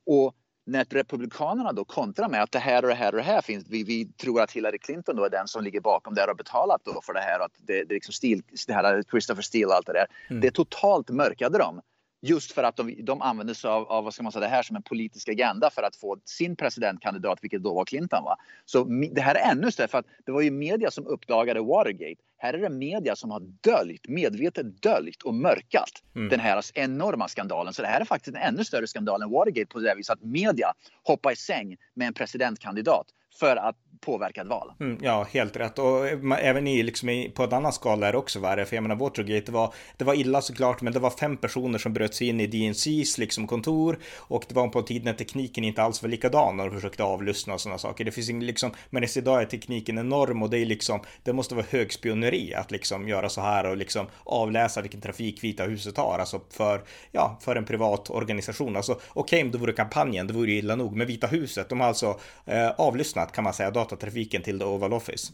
Och 0.06 0.36
när 0.65 0.86
republikanerna 0.89 1.74
då 1.74 1.86
kontrar 1.86 2.30
med 2.30 2.44
att 2.44 2.51
det 2.51 2.60
här 2.60 2.83
och 2.83 2.89
det 2.89 2.95
här 2.95 3.12
och 3.12 3.18
det 3.18 3.24
här 3.24 3.42
finns. 3.42 3.65
Vi, 3.69 3.83
vi 3.83 4.06
tror 4.06 4.42
att 4.42 4.51
Hillary 4.51 4.80
Clinton 4.80 5.15
då 5.15 5.25
är 5.25 5.30
den 5.30 5.48
som 5.48 5.63
ligger 5.63 5.81
bakom 5.81 6.13
det 6.13 6.21
och 6.21 6.27
har 6.27 6.36
betalat 6.36 6.81
då 6.86 7.01
för 7.01 7.13
det 7.13 7.19
här. 7.19 7.39
Och 7.39 7.45
att 7.45 7.51
det, 7.68 7.83
det, 7.83 7.94
liksom 7.94 8.13
Steele, 8.13 8.42
det 8.68 8.74
här 8.74 9.04
Christopher 9.12 9.42
Steele 9.42 9.65
och 9.65 9.74
allt 9.74 9.86
det 9.86 9.94
där. 9.94 10.07
Mm. 10.30 10.42
Det 10.42 10.51
totalt 10.51 11.10
mörkade 11.10 11.57
de. 11.57 11.81
Just 12.25 12.52
för 12.52 12.64
att 12.64 12.75
de, 12.75 12.96
de 13.04 13.22
använde 13.22 13.56
sig 13.56 13.70
av, 13.70 13.88
av 13.88 14.04
vad 14.04 14.14
ska 14.14 14.24
man 14.24 14.31
säga, 14.31 14.42
det 14.42 14.48
här 14.48 14.64
som 14.64 14.75
en 14.75 14.84
politisk 14.84 15.30
agenda 15.30 15.70
för 15.70 15.84
att 15.84 15.96
få 15.96 16.18
sin 16.25 16.56
presidentkandidat, 16.56 17.40
vilket 17.42 17.64
då 17.64 17.74
var 17.74 17.86
Clinton. 17.86 18.24
Va? 18.24 18.38
Så 18.66 18.84
det 19.12 19.22
här 19.22 19.36
är 19.36 19.52
ännu 19.52 19.72
större, 19.72 19.88
för 19.88 19.98
att 19.98 20.06
det 20.25 20.31
var 20.31 20.42
ju 20.42 20.52
media 20.52 20.92
som 20.92 21.08
uppdagade 21.08 21.62
Watergate. 21.62 22.22
Här 22.38 22.53
är 22.53 22.58
det 22.58 22.70
media 22.70 23.15
som 23.15 23.32
har 23.32 23.39
döljt, 23.39 24.08
medvetet 24.08 24.82
döljt 24.82 25.22
och 25.22 25.34
mörkat 25.34 26.03
mm. 26.15 26.30
den 26.30 26.39
här 26.39 26.62
enorma 26.74 27.27
skandalen. 27.27 27.74
Så 27.74 27.82
det 27.82 27.88
här 27.88 28.01
är 28.01 28.06
faktiskt 28.06 28.36
en 28.36 28.42
ännu 28.42 28.65
större 28.65 28.88
skandal 28.88 29.22
än 29.22 29.30
Watergate 29.30 29.74
på 29.74 29.80
det 29.80 29.96
viset 29.96 30.13
att 30.13 30.24
media 30.24 30.74
hoppar 31.03 31.32
i 31.32 31.36
säng 31.36 31.77
med 31.94 32.08
en 32.08 32.13
presidentkandidat 32.13 33.08
för 33.39 33.56
att 33.56 33.75
påverkad 34.05 34.48
val. 34.48 34.72
Mm, 34.79 34.98
ja, 35.01 35.27
helt 35.31 35.55
rätt. 35.55 35.79
Och 35.79 36.07
eh, 36.07 36.19
även 36.39 36.67
i, 36.67 36.83
liksom, 36.83 37.25
på 37.33 37.43
en 37.43 37.53
annan 37.53 37.74
skala 37.74 38.07
är 38.07 38.12
det 38.12 38.17
också 38.17 38.39
värre. 38.39 38.65
För 38.65 38.75
jag 38.75 38.83
menar, 38.83 38.95
Watergate, 38.95 39.45
det 39.45 39.51
var, 39.51 39.74
det 39.98 40.05
var 40.05 40.13
illa 40.13 40.41
såklart, 40.41 40.81
men 40.81 40.93
det 40.93 41.00
var 41.00 41.10
fem 41.10 41.38
personer 41.38 41.79
som 41.79 41.93
bröt 41.93 42.15
sig 42.15 42.27
in 42.27 42.39
i 42.39 42.48
DNCs 42.48 43.17
liksom, 43.17 43.48
kontor. 43.48 44.00
Och 44.17 44.45
det 44.48 44.55
var 44.55 44.67
på 44.67 44.79
en 44.79 44.86
tid 44.86 45.05
när 45.05 45.13
tekniken 45.13 45.63
inte 45.63 45.83
alls 45.83 46.01
var 46.01 46.10
likadan 46.10 46.57
när 46.57 46.65
de 46.65 46.75
försökte 46.75 47.03
avlyssna 47.03 47.53
och 47.53 47.62
sådana 47.62 47.77
saker. 47.77 48.05
Det 48.05 48.12
finns 48.12 48.29
ingen, 48.29 48.45
liksom, 48.45 48.72
men 48.89 49.03
idag 49.17 49.41
är 49.41 49.45
tekniken 49.45 49.98
enorm 49.98 50.43
och 50.43 50.50
det 50.50 50.57
är 50.57 50.65
liksom, 50.65 51.00
det 51.24 51.33
måste 51.33 51.55
vara 51.55 51.65
högspioneri 51.69 52.53
att 52.53 52.72
liksom 52.72 53.07
göra 53.07 53.29
så 53.29 53.41
här 53.41 53.65
och 53.65 53.77
liksom 53.77 54.07
avläsa 54.24 54.81
vilken 54.81 55.01
trafik 55.01 55.43
Vita 55.43 55.63
huset 55.63 55.98
har. 55.98 56.19
Alltså 56.19 56.41
för, 56.50 56.81
ja, 57.12 57.39
för 57.41 57.55
en 57.55 57.65
privat 57.65 58.10
organisation. 58.10 58.75
Alltså 58.75 58.93
okej, 58.93 59.12
okay, 59.13 59.41
om 59.43 59.51
det 59.51 59.57
vore 59.57 59.74
kampanjen, 59.74 60.27
det 60.27 60.33
vore 60.33 60.51
ju 60.51 60.57
illa 60.57 60.75
nog. 60.75 60.95
Men 60.95 61.07
Vita 61.07 61.27
huset, 61.27 61.69
de 61.69 61.79
har 61.79 61.88
alltså 61.88 62.19
eh, 62.45 62.69
avlyssnat 62.69 63.31
kan 63.31 63.43
man 63.43 63.53
säga 63.53 63.72
datatrafiken 63.93 64.41
till 64.41 64.59
The 64.59 64.65
Oval 64.65 64.93
Office. 64.93 65.31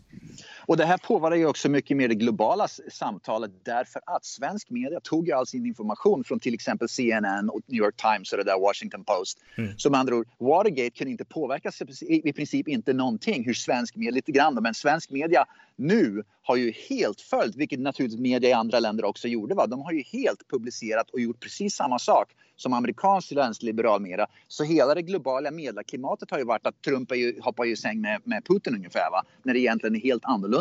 Och 0.70 0.78
det 0.78 0.86
här 0.86 0.98
påverkar 0.98 1.38
ju 1.38 1.46
också 1.46 1.70
mycket 1.70 1.98
mer 1.98 2.08
det 2.08 2.16
globala 2.16 2.68
samtalet 2.92 3.52
därför 3.64 4.02
att 4.06 4.26
svensk 4.26 4.70
media 4.70 5.00
tog 5.00 5.28
ju 5.28 5.34
all 5.34 5.48
sin 5.48 5.66
information 5.66 6.24
från 6.24 6.40
till 6.40 6.54
exempel 6.54 6.90
CNN 6.90 7.50
och 7.50 7.62
New 7.66 7.78
York 7.78 7.96
Times 7.96 8.32
och 8.32 8.38
det 8.38 8.44
där 8.44 8.60
Washington 8.60 9.04
Post. 9.04 9.38
Mm. 9.58 9.72
Med 9.90 10.00
andra 10.00 10.16
ord, 10.16 10.28
Watergate 10.38 10.90
kunde 10.90 11.12
inte 11.12 11.26
påverka 11.26 11.72
i 12.10 12.34
princip 12.34 12.68
inte 12.68 12.94
någonting 12.94 13.46
hur 13.46 13.54
svensk 13.54 13.96
media, 13.96 14.12
lite 14.12 14.32
grann 14.32 14.54
men 14.62 14.74
svensk 14.74 15.10
media 15.10 15.46
nu 15.76 16.24
har 16.42 16.56
ju 16.56 16.72
helt 16.90 17.22
följt, 17.22 17.56
vilket 17.56 17.80
naturligtvis 17.80 18.20
media 18.20 18.50
i 18.50 18.54
andra 18.54 18.80
länder 18.80 19.06
också 19.06 19.28
gjorde, 19.28 19.56
va? 19.56 19.68
de 19.68 19.82
har 19.82 19.92
ju 19.92 20.04
helt 20.04 20.48
publicerat 20.48 21.10
och 21.10 21.20
gjort 21.20 21.40
precis 21.40 21.76
samma 21.76 22.00
sak 22.00 22.36
som 22.56 22.74
amerikansk 22.74 23.32
vänsterliberal 23.32 24.02
media. 24.02 24.28
Så 24.48 24.64
hela 24.64 24.96
det 24.96 25.02
globala 25.02 25.52
medieklimatet 25.52 26.32
har 26.32 26.38
ju 26.38 26.44
varit 26.44 26.68
att 26.68 26.82
Trump 26.82 27.16
ju, 27.16 27.42
hoppar 27.42 27.66
ju 27.66 27.72
i 27.72 27.76
säng 27.76 28.02
med, 28.02 28.22
med 28.24 28.46
Putin 28.46 28.76
ungefär, 28.76 29.12
va? 29.12 29.24
när 29.44 29.54
det 29.54 29.60
egentligen 29.60 29.96
är 29.96 30.00
helt 30.00 30.26
annorlunda. 30.26 30.59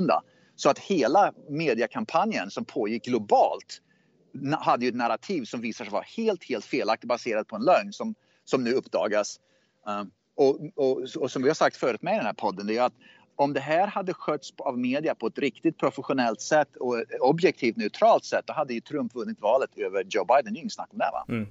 Så 0.56 0.70
att 0.70 0.78
hela 0.78 1.32
mediekampanjen 1.48 2.50
som 2.50 2.64
pågick 2.64 3.04
globalt 3.04 3.82
hade 4.60 4.84
ju 4.84 4.88
ett 4.88 4.94
narrativ 4.94 5.44
som 5.44 5.60
visar 5.60 5.84
sig 5.84 5.92
vara 5.92 6.04
helt, 6.16 6.44
helt 6.44 6.64
felaktigt 6.64 7.08
baserat 7.08 7.48
på 7.48 7.56
en 7.56 7.62
lögn 7.62 7.92
som, 7.92 8.14
som 8.44 8.64
nu 8.64 8.72
uppdagas. 8.72 9.40
Uh, 9.88 10.04
och, 10.36 10.60
och, 10.76 11.02
och, 11.16 11.30
som 11.30 11.42
vi 11.42 11.48
har 11.48 11.54
sagt 11.54 11.76
förut 11.76 12.02
med 12.02 12.14
i 12.14 12.16
den 12.16 12.26
här 12.26 12.32
podden, 12.32 12.66
det 12.66 12.76
är 12.76 12.82
att 12.82 12.94
om 13.38 13.52
det 13.52 13.60
här 13.60 13.86
hade 13.86 14.14
skötts 14.14 14.52
av 14.58 14.78
media 14.78 15.14
på 15.14 15.26
ett 15.26 15.38
riktigt 15.38 15.78
professionellt 15.78 16.40
sätt 16.40 16.76
och 16.80 17.02
objektivt 17.20 17.76
neutralt 17.76 18.24
sätt, 18.24 18.44
då 18.46 18.52
hade 18.52 18.74
ju 18.74 18.80
Trump 18.80 19.14
vunnit 19.14 19.40
valet 19.40 19.70
över 19.76 20.04
Joe 20.10 20.24
Biden. 20.24 20.54
Det 20.54 20.58
är 20.58 20.60
inget 20.60 20.72
snack 20.72 20.88
om 20.92 20.98
det. 20.98 21.10
Va? 21.12 21.24
Mm. 21.28 21.46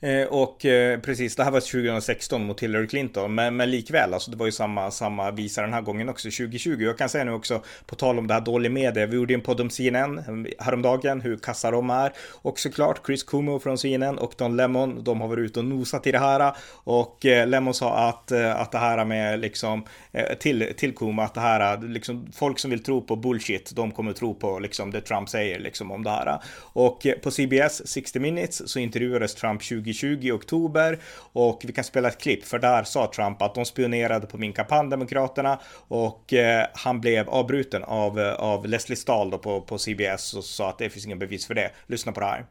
Eh, 0.00 0.28
och 0.28 0.64
eh, 0.64 1.00
precis, 1.00 1.36
det 1.36 1.44
här 1.44 1.50
var 1.50 1.60
2016 1.60 2.44
mot 2.44 2.60
Hillary 2.60 2.86
Clinton, 2.86 3.34
men, 3.34 3.56
men 3.56 3.70
likväl, 3.70 4.14
alltså 4.14 4.30
det 4.30 4.36
var 4.36 4.46
ju 4.46 4.52
samma, 4.52 4.90
samma 4.90 5.30
visa 5.30 5.62
den 5.62 5.72
här 5.72 5.82
gången 5.82 6.08
också, 6.08 6.28
2020. 6.30 6.70
Jag 6.80 6.98
kan 6.98 7.08
säga 7.08 7.24
nu 7.24 7.32
också, 7.32 7.62
på 7.86 7.94
tal 7.94 8.18
om 8.18 8.26
det 8.26 8.34
här 8.34 8.40
dålig 8.40 8.70
media, 8.70 9.06
vi 9.06 9.16
gjorde 9.16 9.34
en 9.34 9.40
podd 9.40 9.60
om 9.60 9.70
CNN 9.70 10.18
eh, 10.18 10.64
häromdagen, 10.64 11.20
hur 11.20 11.36
kassa 11.36 11.70
de 11.70 11.90
är. 11.90 12.12
Och 12.42 12.58
såklart 12.58 13.06
Chris 13.06 13.22
Cuomo 13.22 13.58
från 13.58 13.78
CNN 13.78 14.18
och 14.18 14.34
Don 14.36 14.56
Lemon, 14.56 15.04
de 15.04 15.20
har 15.20 15.28
varit 15.28 15.44
ute 15.44 15.58
och 15.58 15.64
nosat 15.64 16.06
i 16.06 16.12
det 16.12 16.18
här. 16.18 16.52
Och 16.84 17.26
eh, 17.26 17.46
Lemon 17.46 17.74
sa 17.74 18.08
att, 18.08 18.30
eh, 18.30 18.60
att 18.60 18.72
det 18.72 18.78
här 18.78 19.04
med 19.04 19.40
liksom, 19.40 19.84
eh, 20.12 20.38
till, 20.38 20.72
till 20.76 20.94
Cuomo, 20.94 21.22
att 21.28 21.34
det 21.34 21.40
här, 21.40 21.78
liksom, 21.88 22.32
folk 22.32 22.58
som 22.58 22.70
vill 22.70 22.82
tro 22.82 23.02
på 23.02 23.16
bullshit, 23.16 23.72
de 23.76 23.92
kommer 23.92 24.12
tro 24.12 24.34
på 24.34 24.58
liksom 24.58 24.90
det 24.90 25.00
Trump 25.00 25.28
säger 25.28 25.58
liksom 25.58 25.90
om 25.90 26.02
det 26.02 26.10
här. 26.10 26.38
Och 26.56 27.06
eh, 27.06 27.18
på 27.18 27.30
CBS 27.30 27.88
60 27.88 28.20
minutes 28.20 28.70
så 28.70 28.78
intervjuades 28.78 29.34
Trump 29.34 29.62
2020 29.62 30.18
i 30.22 30.32
oktober 30.32 30.98
och 31.32 31.62
vi 31.66 31.72
kan 31.72 31.84
spela 31.84 32.08
ett 32.08 32.18
klipp 32.18 32.44
för 32.44 32.58
där 32.58 32.84
sa 32.84 33.10
Trump 33.14 33.42
att 33.42 33.54
de 33.54 33.64
spionerade 33.64 34.26
på 34.26 34.38
min 34.38 34.52
kampanj, 34.52 34.90
Demokraterna 34.90 35.58
och 35.88 36.32
eh, 36.32 36.66
han 36.74 37.00
blev 37.00 37.28
avbruten 37.28 37.84
av, 37.84 38.20
eh, 38.20 38.32
av 38.32 38.66
Leslie 38.66 38.96
Stahl 38.96 39.30
då 39.30 39.38
på, 39.38 39.60
på 39.60 39.78
CBS 39.78 40.34
och 40.34 40.44
sa 40.44 40.68
att 40.68 40.78
det 40.78 40.90
finns 40.90 41.06
ingen 41.06 41.18
bevis 41.18 41.46
för 41.46 41.54
det. 41.54 41.70
Lyssna 41.86 42.12
på 42.12 42.20
det 42.20 42.26
här. 42.26 42.46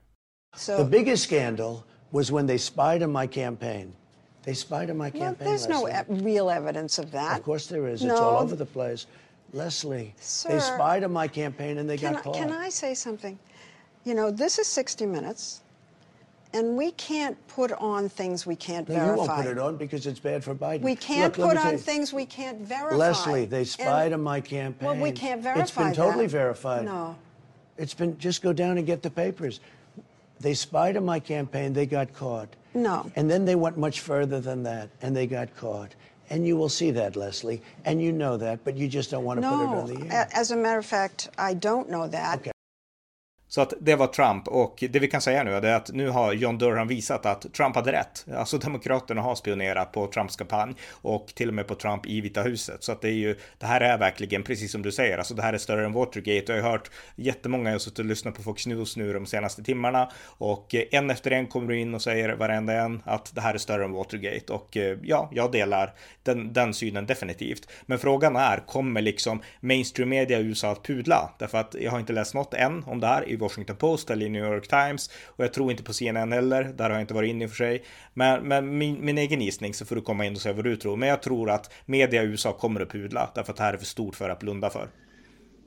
So, 0.57 0.77
the 0.77 0.84
biggest 0.84 1.24
scandal 1.24 1.79
was 2.10 2.31
when 2.31 2.48
they 2.48 2.60
spied 2.60 3.03
on 3.03 3.12
my 3.12 3.27
campaign. 3.27 3.93
They 4.47 4.53
spied 4.53 4.89
on 4.89 4.95
my 4.95 5.09
campaign. 5.09 5.35
Well, 5.41 5.49
there's 5.49 5.67
no 5.67 5.89
e 5.89 6.23
real 6.23 6.49
evidence 6.49 6.99
of 6.99 7.11
that. 7.11 7.37
Of 7.37 7.43
course 7.43 7.67
there 7.67 7.85
is. 7.85 8.01
No. 8.01 8.13
It's 8.13 8.21
all 8.21 8.41
over 8.41 8.55
the 8.55 8.65
place. 8.65 9.05
Leslie, 9.51 10.15
Sir, 10.21 10.53
they 10.53 10.59
spied 10.61 11.03
on 11.03 11.11
my 11.11 11.27
campaign 11.27 11.79
and 11.79 11.89
they 11.89 11.97
got 11.97 12.15
I, 12.15 12.21
caught. 12.21 12.35
Can 12.35 12.53
I 12.53 12.69
say 12.69 12.93
something? 12.93 13.37
You 14.05 14.13
know, 14.13 14.31
this 14.31 14.57
is 14.57 14.65
60 14.67 15.05
Minutes, 15.05 15.63
and 16.53 16.77
we 16.77 16.91
can't 16.91 17.35
put 17.49 17.73
on 17.73 18.07
things 18.07 18.45
we 18.45 18.55
can't 18.55 18.87
no, 18.87 18.95
verify. 18.95 19.11
You 19.11 19.17
won't 19.17 19.35
put 19.35 19.47
it 19.47 19.59
on 19.59 19.75
because 19.75 20.07
it's 20.07 20.19
bad 20.21 20.45
for 20.45 20.55
Biden. 20.55 20.79
We 20.79 20.95
can't 20.95 21.37
Look, 21.37 21.49
put 21.49 21.57
on 21.57 21.77
things 21.77 22.13
we 22.13 22.25
can't 22.25 22.61
verify. 22.61 22.95
Leslie, 22.95 23.43
they 23.43 23.65
spied 23.65 24.13
and, 24.13 24.13
on 24.13 24.21
my 24.21 24.39
campaign. 24.39 24.87
Well, 24.87 24.95
we 24.95 25.11
can't 25.11 25.43
verify 25.43 25.61
It's 25.61 25.71
been 25.71 25.93
totally 25.93 26.27
that. 26.27 26.31
verified. 26.31 26.85
No. 26.85 27.17
It's 27.77 27.93
been, 27.93 28.17
just 28.17 28.41
go 28.41 28.53
down 28.53 28.77
and 28.77 28.87
get 28.87 29.03
the 29.03 29.09
papers. 29.09 29.59
They 30.39 30.53
spied 30.53 30.98
on 30.98 31.06
my 31.06 31.20
campaign, 31.20 31.74
they 31.74 31.86
got 31.86 32.13
caught. 32.13 32.56
No. 32.74 33.12
And 33.15 33.29
then 33.29 33.46
they 33.46 33.56
went 33.56 33.77
much 33.77 34.01
further 34.01 34.39
than 34.39 34.63
that, 34.63 34.89
and 35.01 35.15
they 35.15 35.27
got 35.27 35.56
caught. 35.56 35.96
And 36.29 36.46
you 36.46 36.58
will 36.58 36.70
see 36.70 36.91
that, 36.91 37.15
Leslie. 37.15 37.62
And 37.86 38.01
you 38.01 38.12
know 38.12 38.38
that, 38.38 38.63
but 38.63 38.75
you 38.75 38.88
just 38.88 39.10
don't 39.10 39.24
want 39.24 39.38
to 39.38 39.41
no, 39.41 39.58
put 39.58 39.63
it 39.63 40.00
on 40.01 40.08
the 40.10 40.15
air. 40.15 40.27
As 40.34 40.51
a 40.51 40.58
matter 40.58 40.77
of 40.77 40.86
fact, 40.86 41.29
I 41.38 41.53
don't 41.53 41.89
know 41.89 42.08
that. 42.08 42.39
Okay. 42.39 42.51
Så 43.49 43.61
att 43.61 43.73
det 43.79 43.95
var 43.95 44.07
Trump 44.07 44.47
och 44.47 44.83
det 44.89 44.99
vi 44.99 45.07
kan 45.07 45.21
säga 45.21 45.43
nu 45.43 45.53
är 45.53 45.75
att 45.75 45.93
nu 45.93 46.09
har 46.09 46.33
John 46.33 46.57
Durham 46.57 46.87
visat 46.87 47.25
att 47.25 47.53
Trump 47.53 47.75
hade 47.75 47.91
rätt. 47.91 48.25
Alltså 48.35 48.57
Demokraterna 48.57 49.21
har 49.21 49.35
spionerat 49.35 49.91
på 49.91 50.07
Trumps 50.07 50.35
kampanj 50.35 50.75
och 50.91 51.27
till 51.35 51.47
och 51.47 51.53
med 51.53 51.67
på 51.67 51.75
Trump 51.75 52.05
i 52.05 52.21
Vita 52.21 52.41
huset. 52.41 52.83
Så 52.83 52.91
att 52.91 53.01
det 53.01 53.09
är 53.09 53.13
ju, 53.13 53.35
det 53.57 53.65
här 53.65 53.81
är 53.81 53.97
verkligen 53.97 54.43
precis 54.43 54.71
som 54.71 54.81
du 54.81 54.91
säger, 54.91 55.17
alltså 55.17 55.33
det 55.33 55.41
här 55.41 55.53
är 55.53 55.57
större 55.57 55.85
än 55.85 55.93
Watergate. 55.93 56.53
Jag 56.53 56.63
har 56.63 56.71
hört 56.71 56.91
jättemånga, 57.15 57.69
jag 57.69 57.73
har 57.73 57.79
suttit 57.79 57.99
och 57.99 58.05
lyssnat 58.05 58.35
på 58.35 58.43
Fox 58.43 58.67
News 58.67 58.97
nu 58.97 59.13
de 59.13 59.25
senaste 59.25 59.63
timmarna 59.63 60.11
och 60.25 60.75
eh, 60.75 60.83
en 60.91 61.09
efter 61.09 61.31
en 61.31 61.47
kommer 61.47 61.67
du 61.67 61.79
in 61.79 61.95
och 61.95 62.01
säger 62.01 62.35
varenda 62.35 62.73
en 62.73 63.01
att 63.05 63.35
det 63.35 63.41
här 63.41 63.53
är 63.53 63.57
större 63.57 63.85
än 63.85 63.93
Watergate 63.93 64.53
och 64.53 64.77
eh, 64.77 64.97
ja, 65.03 65.29
jag 65.33 65.51
delar 65.51 65.93
den, 66.23 66.53
den 66.53 66.73
synen 66.73 67.05
definitivt. 67.05 67.69
Men 67.85 67.99
frågan 67.99 68.35
är, 68.35 68.57
kommer 68.67 69.01
liksom 69.01 69.41
mainstream 69.59 70.09
media 70.09 70.39
i 70.39 70.43
USA 70.43 70.71
att 70.71 70.83
pudla? 70.83 71.29
Därför 71.39 71.57
att 71.57 71.75
jag 71.79 71.91
har 71.91 71.99
inte 71.99 72.13
läst 72.13 72.33
något 72.33 72.53
än 72.53 72.83
om 72.83 72.99
det 72.99 73.07
här 73.07 73.29
Washington 73.39 73.75
Post 73.75 74.10
eller 74.10 74.25
i 74.25 74.29
New 74.29 74.46
York 74.46 74.67
Times 74.67 75.10
och 75.25 75.44
jag 75.44 75.53
tror 75.53 75.72
inte 75.72 75.84
på 75.84 75.94
CNN 75.94 76.32
heller. 76.32 76.63
Där 76.63 76.84
har 76.84 76.91
jag 76.91 77.01
inte 77.01 77.13
varit 77.13 77.29
inne 77.29 77.44
i 77.44 77.48
och 77.48 77.51
för 77.51 77.58
sig. 77.58 77.84
Men, 78.13 78.48
men 78.48 78.77
min, 78.77 79.06
min 79.06 79.17
egen 79.17 79.41
gissning 79.41 79.74
så 79.74 79.86
får 79.86 79.96
du 79.96 80.01
komma 80.01 80.25
in 80.25 80.36
och 80.36 80.41
säga 80.41 80.53
vad 80.53 80.63
du 80.63 80.75
tror. 80.75 80.98
Men 80.98 81.10
jag 81.10 81.22
tror 81.22 81.50
att 81.50 81.74
media 81.86 82.24
i 82.24 82.25
USA 82.25 82.53
kommer 82.53 82.82
att 82.82 82.89
pudla 82.89 83.32
därför 83.36 83.51
att 83.51 83.58
det 83.58 83.63
här 83.63 83.74
är 83.74 83.77
för 83.77 83.86
stort 83.86 84.15
för 84.15 84.29
att 84.29 84.39
blunda 84.39 84.70
för. 84.70 84.89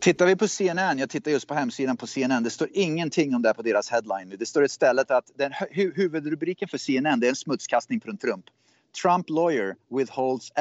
Tittar 0.01 0.27
vi 0.27 0.37
på 0.37 0.49
CNN, 0.49 0.99
jag 0.99 1.11
tittar 1.11 1.31
just 1.31 1.49
på 1.49 1.55
hemsidan 1.55 1.97
på 1.97 2.07
CNN, 2.07 2.43
det 2.43 2.51
står 2.51 2.69
ingenting 2.73 3.35
om 3.35 3.43
det 3.43 3.55
på 3.55 3.63
deras 3.63 3.91
headline. 3.91 4.37
Det 4.39 4.47
står 4.47 4.65
istället 4.65 5.11
att 5.11 5.25
den 5.35 5.53
hu 5.71 5.93
huvudrubriken 5.97 6.69
för 6.69 6.79
CNN 6.79 7.21
det 7.21 7.27
är 7.27 7.29
en 7.29 7.37
smutskastning 7.37 8.01
från 8.01 8.17
Trump. 8.17 8.45
Trump 9.03 9.31
lawyer 9.31 9.75
withholds 9.97 10.53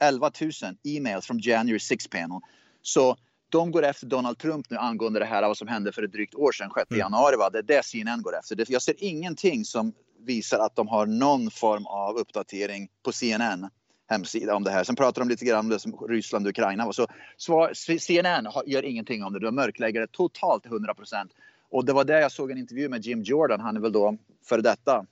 11 0.00 0.30
000 0.40 0.50
eh, 0.62 0.96
emails 0.96 1.26
from 1.26 1.38
January 1.38 1.78
6 1.78 2.08
panel. 2.08 2.40
Så 2.82 3.16
de 3.50 3.70
går 3.70 3.82
efter 3.82 4.06
Donald 4.06 4.38
Trump 4.38 4.70
nu 4.70 4.76
angående 4.76 5.18
det 5.18 5.24
här 5.24 5.42
vad 5.42 5.56
som 5.56 5.68
hände 5.68 5.92
för 5.92 6.02
ett 6.02 6.12
drygt 6.12 6.34
år 6.34 6.52
sedan, 6.52 6.70
6 6.76 6.90
mm. 6.90 6.98
januari. 6.98 7.36
Va? 7.36 7.50
Det 7.50 7.58
är 7.58 7.62
det 7.62 7.84
CNN 7.84 8.22
går 8.22 8.38
efter. 8.38 8.64
Jag 8.68 8.82
ser 8.82 8.94
ingenting 8.98 9.64
som 9.64 9.92
visar 10.26 10.58
att 10.58 10.76
de 10.76 10.88
har 10.88 11.06
någon 11.06 11.50
form 11.50 11.86
av 11.86 12.16
uppdatering 12.16 12.88
på 13.04 13.12
CNN 13.12 13.68
hemsida 14.10 14.54
om 14.54 14.64
det 14.64 14.70
här. 14.70 14.84
Sen 14.84 14.96
pratar 14.96 15.22
de 15.22 15.28
lite 15.28 15.44
grann 15.44 15.60
om 15.60 15.68
det 15.68 15.78
som 15.78 15.92
Ryssland 16.08 16.46
och 16.46 16.50
Ukraina. 16.50 16.92
Så 16.92 17.06
svar, 17.36 17.98
CNN 17.98 18.46
gör 18.66 18.84
ingenting 18.84 19.24
om 19.24 19.32
det. 19.32 19.38
De 19.38 19.54
mörklägger 19.54 20.00
det 20.00 20.06
totalt 20.06 20.62
till 20.62 20.72
100 20.72 20.94
procent. 20.94 21.32
Och 21.70 21.84
det 21.84 21.92
var 21.92 22.04
där 22.04 22.20
jag 22.20 22.32
såg 22.32 22.50
en 22.50 22.58
intervju 22.58 22.88
med 22.88 23.06
Jim 23.06 23.22
Jordan. 23.22 23.60
Han 23.60 23.76
är 23.76 23.80
väl 23.80 23.92
då 23.92 24.16
före 24.48 24.60
detta. 24.60 25.06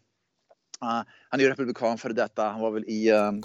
Uh, 0.82 1.02
han 1.28 1.40
är 1.40 1.44
ju 1.44 1.50
republikan 1.50 1.98
före 1.98 2.12
detta. 2.12 2.48
Han 2.48 2.60
var 2.60 2.70
väl 2.70 2.84
i, 2.84 3.12
uh, 3.12 3.18
uh, 3.18 3.38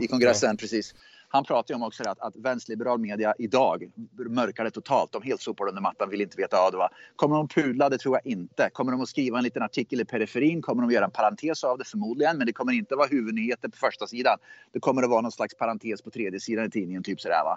i 0.00 0.06
kongressen, 0.06 0.50
ja. 0.50 0.56
precis. 0.58 0.94
Han 1.32 1.44
pratar 1.44 1.74
ju 1.74 1.76
om 1.76 1.82
också 1.82 2.02
att, 2.08 2.20
att 2.20 2.36
vänsterliberal 2.36 2.98
media 2.98 3.34
idag 3.38 3.90
mörkar 4.28 4.64
det 4.64 4.70
totalt. 4.70 5.12
De 5.12 5.22
helt 5.22 5.40
sopar 5.40 5.68
under 5.68 5.82
mattan, 5.82 6.10
vill 6.10 6.20
inte 6.20 6.36
veta 6.36 6.56
av 6.56 6.72
det. 6.72 6.78
Va? 6.78 6.88
Kommer 7.16 7.36
de 7.36 7.48
pudla? 7.48 7.88
Det 7.88 7.98
tror 7.98 8.16
jag 8.22 8.32
inte. 8.32 8.70
Kommer 8.72 8.92
de 8.92 9.00
att 9.00 9.08
skriva 9.08 9.38
en 9.38 9.44
liten 9.44 9.62
artikel 9.62 10.00
i 10.00 10.04
periferin? 10.04 10.62
Kommer 10.62 10.82
de 10.82 10.88
att 10.88 10.94
göra 10.94 11.04
en 11.04 11.10
parentes 11.10 11.64
av 11.64 11.78
det? 11.78 11.84
Förmodligen, 11.84 12.38
men 12.38 12.46
det 12.46 12.52
kommer 12.52 12.72
inte 12.72 12.94
vara 12.94 13.06
huvudnyheter 13.06 13.68
på 13.68 13.76
första 13.76 14.06
sidan. 14.06 14.38
Det 14.72 14.80
kommer 14.80 15.02
att 15.02 15.10
vara 15.10 15.20
någon 15.20 15.32
slags 15.32 15.54
parentes 15.54 16.02
på 16.02 16.10
tredje 16.10 16.40
sidan 16.40 16.66
i 16.66 16.70
tidningen, 16.70 17.02
typ 17.02 17.20
sådär. 17.20 17.44
Va? 17.44 17.56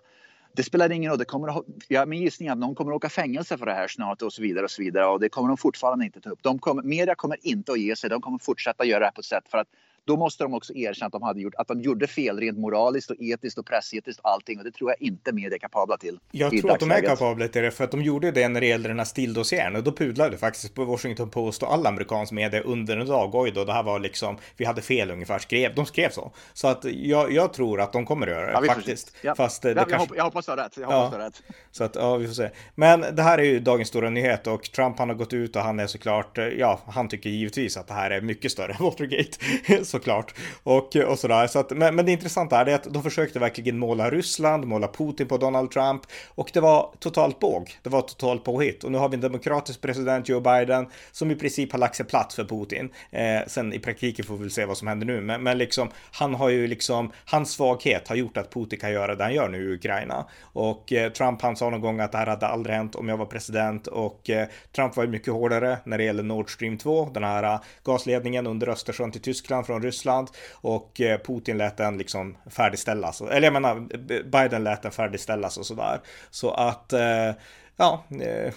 det 0.56 0.64
spelar 0.64 0.92
ingen 0.92 1.10
roll. 1.12 1.18
Det 1.18 1.26
kommer 1.26 1.48
att, 1.48 1.66
ja, 1.88 2.06
min 2.06 2.22
gissning 2.22 2.48
är 2.48 2.52
att 2.52 2.58
någon 2.58 2.76
kommer 2.76 2.92
att 2.92 2.96
åka 2.96 3.10
fängelse 3.10 3.58
för 3.58 3.66
det 3.66 3.74
här 3.74 3.88
snart 3.88 4.22
och 4.22 4.34
så 4.34 4.42
vidare 4.42 4.64
och 4.64 4.72
så 4.72 4.82
vidare. 4.82 5.06
Och 5.06 5.20
det 5.20 5.30
kommer 5.30 5.48
de 5.48 5.58
fortfarande 5.58 6.06
inte 6.06 6.22
ta 6.22 6.30
upp. 6.30 6.44
De 6.44 6.60
kommer, 6.60 6.84
media 6.84 7.16
kommer 7.16 7.38
inte 7.42 7.72
att 7.72 7.80
ge 7.80 7.96
sig. 7.96 8.10
De 8.10 8.22
kommer 8.22 8.38
fortsätta 8.38 8.86
göra 8.86 9.00
det 9.00 9.06
här 9.06 9.12
på 9.12 9.22
ett 9.22 9.26
sätt 9.26 9.44
för 9.50 9.58
att 9.58 9.68
då 10.06 10.18
måste 10.18 10.44
de 10.44 10.54
också 10.54 10.74
erkänna 10.74 11.06
att 11.06 11.12
de, 11.12 11.24
hade 11.24 11.42
gjort, 11.42 11.56
att 11.56 11.68
de 11.68 11.82
gjorde 11.82 12.08
fel 12.08 12.40
rent 12.40 12.58
moraliskt 12.58 13.12
och 13.12 13.16
etiskt 13.20 13.58
och 13.58 13.66
pressetiskt 13.66 14.20
och 14.20 14.30
allting. 14.30 14.58
Och 14.58 14.64
det 14.64 14.72
tror 14.72 14.92
jag 14.92 15.02
inte 15.02 15.34
media 15.34 15.56
är 15.56 15.60
kapabla 15.60 15.98
till. 15.98 16.20
Jag 16.32 16.58
tror 16.62 16.72
att 16.72 16.80
de 16.80 16.92
är 16.92 17.02
kapabla 17.02 17.48
till 17.48 17.62
det 17.62 17.72
för 17.72 17.84
att 17.84 17.92
de 17.92 18.02
gjorde 18.02 18.32
det 18.32 18.50
när 18.50 18.62
det 18.62 18.68
gällde 18.68 18.88
den 18.88 18.98
här 18.98 19.06
stilldossieren 19.06 19.76
och 19.76 19.84
då 19.84 19.92
pudlade 19.92 20.38
faktiskt 20.38 20.74
på 20.74 20.86
Washington 20.86 21.30
Post 21.30 21.64
och 21.64 21.74
all 21.74 21.88
amerikansk 21.88 22.32
media 22.32 22.62
under 22.62 22.98
en 22.98 23.08
dag. 23.08 23.36
Oj 23.36 23.52
då, 23.52 23.66
det 23.66 23.74
här 23.74 23.84
var 23.84 24.00
liksom, 24.00 24.38
vi 24.58 24.66
hade 24.66 24.82
fel 24.82 25.12
ungefär, 25.12 25.40
skrev, 25.40 25.76
de 25.76 25.86
skrev 25.86 26.10
så. 26.10 26.32
Så 26.54 26.68
att 26.68 26.86
jag, 26.86 27.32
jag 27.32 27.54
tror 27.54 27.82
att 27.82 27.94
de 27.94 28.06
kommer 28.06 28.28
att 28.28 28.34
göra 28.34 28.46
det 28.46 28.68
ja, 28.68 28.74
faktiskt. 28.74 29.16
Ja. 29.22 29.36
Fast 29.36 29.62
det, 29.62 29.72
ja, 29.72 29.86
kanske... 29.86 30.16
jag, 30.16 30.24
hoppas 30.24 30.46
du 30.46 30.52
har 30.52 30.58
rätt. 30.58 30.78
Jag 30.78 30.88
hoppas 30.88 31.14
ja. 31.20 31.26
rätt. 31.26 31.42
Så 31.72 31.84
att, 31.84 31.96
ja, 31.96 32.16
vi 32.16 32.28
får 32.28 32.34
se. 32.34 32.50
Men 32.76 33.02
det 33.02 33.22
här 33.22 33.38
är 33.38 33.44
ju 33.44 33.60
dagens 33.60 33.90
stora 33.90 34.10
nyhet 34.10 34.48
och 34.48 34.64
Trump 34.64 35.00
han 35.00 35.10
har 35.10 35.16
gått 35.16 35.34
ut 35.34 35.56
och 35.56 35.62
han 35.62 35.80
är 35.80 35.88
såklart, 35.88 36.38
ja, 36.58 36.80
han 36.88 37.08
tycker 37.08 37.30
givetvis 37.30 37.78
att 37.78 37.88
det 37.88 37.94
här 37.94 38.12
är 38.12 38.22
mycket 38.22 38.52
större 38.52 38.72
än 38.72 38.84
Watergate, 38.84 39.38
såklart. 39.96 40.34
Och 40.64 40.96
och, 40.96 41.20
sådär. 41.20 41.48
Så 41.48 41.60
att, 41.60 41.72
men, 41.72 41.96
men 41.96 42.06
det 42.06 42.12
intressanta 42.12 42.60
är 42.60 42.66
det 42.66 42.76
att 42.76 42.94
de 42.94 43.04
försökte 43.04 43.40
verkligen 43.40 43.78
måla 43.78 44.10
Ryssland, 44.10 44.66
måla 44.66 44.88
Putin 44.88 45.28
på 45.28 45.38
Donald 45.38 45.72
Trump 45.72 46.02
och 46.36 46.50
det 46.54 46.60
var 46.60 46.94
totalt 47.00 47.40
båg. 47.40 47.80
Det 47.84 47.90
var 47.90 48.02
totalt 48.02 48.44
påhitt 48.44 48.84
och 48.84 48.92
nu 48.92 48.98
har 48.98 49.10
vi 49.10 49.16
en 49.16 49.22
demokratisk 49.22 49.82
president, 49.82 50.30
Joe 50.30 50.40
Biden, 50.40 50.88
som 51.12 51.32
i 51.32 51.36
princip 51.36 51.72
har 51.72 51.80
lagt 51.80 51.96
sig 51.96 52.06
platt 52.06 52.34
för 52.34 52.44
Putin. 52.44 52.90
Eh, 53.12 53.48
sen 53.48 53.74
i 53.74 53.80
praktiken 53.80 54.26
får 54.26 54.34
vi 54.34 54.42
väl 54.42 54.52
se 54.52 54.66
vad 54.66 54.78
som 54.78 54.88
händer 54.88 55.06
nu, 55.08 55.22
men, 55.22 55.44
men 55.44 55.58
liksom 55.58 55.90
han 56.12 56.36
har 56.36 56.50
ju 56.50 56.68
liksom, 56.68 57.12
hans 57.26 57.52
svaghet 57.52 58.08
har 58.08 58.16
gjort 58.16 58.38
att 58.38 58.54
Putin 58.54 58.80
kan 58.80 58.92
göra 58.92 59.16
det 59.16 59.24
han 59.24 59.34
gör 59.34 59.50
nu 59.50 59.72
i 59.72 59.74
Ukraina. 59.74 60.26
Och 60.42 60.94
eh, 60.94 61.12
Trump 61.12 61.42
han 61.42 61.56
sa 61.56 61.70
någon 61.70 61.82
gång 61.82 62.00
att 62.00 62.12
det 62.12 62.18
här 62.18 62.28
hade 62.28 62.48
aldrig 62.48 62.76
hänt 62.76 62.96
om 62.96 63.10
jag 63.10 63.18
var 63.18 63.26
president 63.26 63.88
och 63.88 64.30
eh, 64.30 64.48
Trump 64.76 64.96
var 64.96 65.04
ju 65.04 65.10
mycket 65.10 65.34
hårdare 65.34 65.78
när 65.86 65.98
det 65.98 66.04
gäller 66.04 66.24
Nord 66.24 66.54
Stream 66.54 66.78
2, 66.78 67.10
den 67.14 67.24
här 67.24 67.44
eh, 67.44 67.60
gasledningen 67.84 68.48
under 68.48 68.70
Östersjön 68.70 69.12
till 69.12 69.22
Tyskland 69.22 69.66
från 69.66 69.82
Ryssland 69.86 70.28
och 70.52 71.02
eh, 71.02 71.20
Putin 71.22 71.58
lät 71.58 71.78
den 71.78 71.98
liksom 71.98 72.38
färdigställas. 72.50 73.22
Eller 73.22 73.44
jag 73.44 73.54
menar, 73.54 73.80
Biden 74.24 74.64
lät 74.64 74.82
den 74.82 74.92
färdigställas 74.92 75.58
och 75.58 75.66
sådär. 75.66 76.02
Så 76.30 76.52
att, 76.52 76.94
eh, 76.94 77.32
ja, 77.78 78.04
eh, 78.10 78.54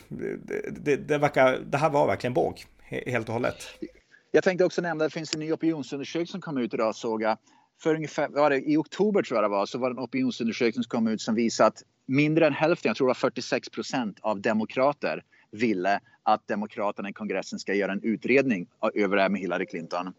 det, 0.71 0.97
det, 0.97 1.19
verkar, 1.19 1.59
det 1.59 1.79
här 1.79 1.91
var 1.91 2.07
verkligen 2.07 2.35
båg, 2.35 2.65
helt 3.07 3.29
och 3.29 3.33
hållet. 3.33 3.57
Jag 4.31 4.45
tänkte 4.45 4.65
också 4.65 4.83
nämna, 4.83 5.05
det 5.05 5.11
finns 5.11 5.35
en 5.35 5.41
ny 5.41 5.53
opinionsundersökning 5.53 6.27
som 6.27 6.41
kom 6.41 6.59
ut 6.59 6.75
idag 6.75 6.95
såg 6.95 7.23
jag. 7.23 7.39
För 7.83 7.95
ungefär, 7.95 8.29
var 8.29 8.51
det, 8.51 8.71
i 8.71 8.77
oktober 8.77 9.23
tror 9.23 9.37
jag 9.37 9.45
det 9.45 9.49
var, 9.49 9.67
så 9.67 9.79
var 9.79 9.91
det 9.91 9.95
en 9.95 10.05
opinionsundersökning 10.05 10.85
som 10.85 10.91
kom 10.91 11.09
ut 11.09 11.21
som 11.21 11.35
visade 11.35 11.67
att 11.67 11.83
mindre 12.07 12.47
än 12.47 12.53
hälften, 12.53 12.89
jag 12.89 12.97
tror 12.97 13.07
det 13.07 13.09
var 13.09 13.15
46 13.15 13.69
procent 13.69 14.19
av 14.21 14.41
demokrater 14.41 15.23
ville 15.51 16.01
att 16.23 16.49
demokraterna 16.49 17.09
i 17.09 17.13
kongressen 17.13 17.59
ska 17.59 17.75
göra 17.75 17.93
en 17.93 18.03
utredning 18.03 18.67
över 18.95 19.17
det 19.17 19.23
här 19.23 19.29
med 19.29 19.41
Hillary 19.41 19.67
Clinton. 19.67 20.13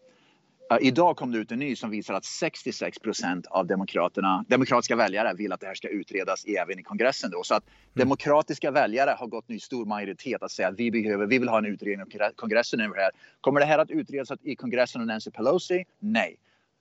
Idag 0.80 1.16
kom 1.16 1.32
det 1.32 1.38
ut 1.38 1.52
en 1.52 1.58
ny 1.58 1.76
som 1.76 1.90
visar 1.90 2.14
att 2.14 2.24
66 2.24 2.98
procent 2.98 3.46
av 3.46 3.66
demokraterna, 3.66 4.44
demokratiska 4.48 4.96
väljare 4.96 5.34
vill 5.34 5.52
att 5.52 5.60
det 5.60 5.66
här 5.66 5.74
ska 5.74 5.88
utredas 5.88 6.44
även 6.44 6.78
i 6.78 6.82
kongressen. 6.82 7.30
Då. 7.30 7.42
Så 7.42 7.54
att 7.54 7.64
mm. 7.66 7.76
demokratiska 7.94 8.70
väljare 8.70 9.16
har 9.18 9.26
gått 9.26 9.50
i 9.50 9.60
stor 9.60 9.86
majoritet 9.86 10.42
att 10.42 10.50
säga 10.50 10.68
att 10.68 10.78
vi, 10.78 10.90
behöver, 10.90 11.26
vi 11.26 11.38
vill 11.38 11.48
ha 11.48 11.58
en 11.58 11.66
utredning 11.66 12.06
i 12.06 12.18
kongressen 12.36 12.78
det 12.78 12.84
här. 12.84 13.10
Kommer 13.40 13.60
det 13.60 13.66
här 13.66 13.78
att 13.78 13.90
utredas 13.90 14.28
i 14.42 14.54
kongressen 14.54 15.00
av 15.00 15.06
Nancy 15.06 15.30
Pelosi? 15.30 15.84
Nej. 15.98 16.36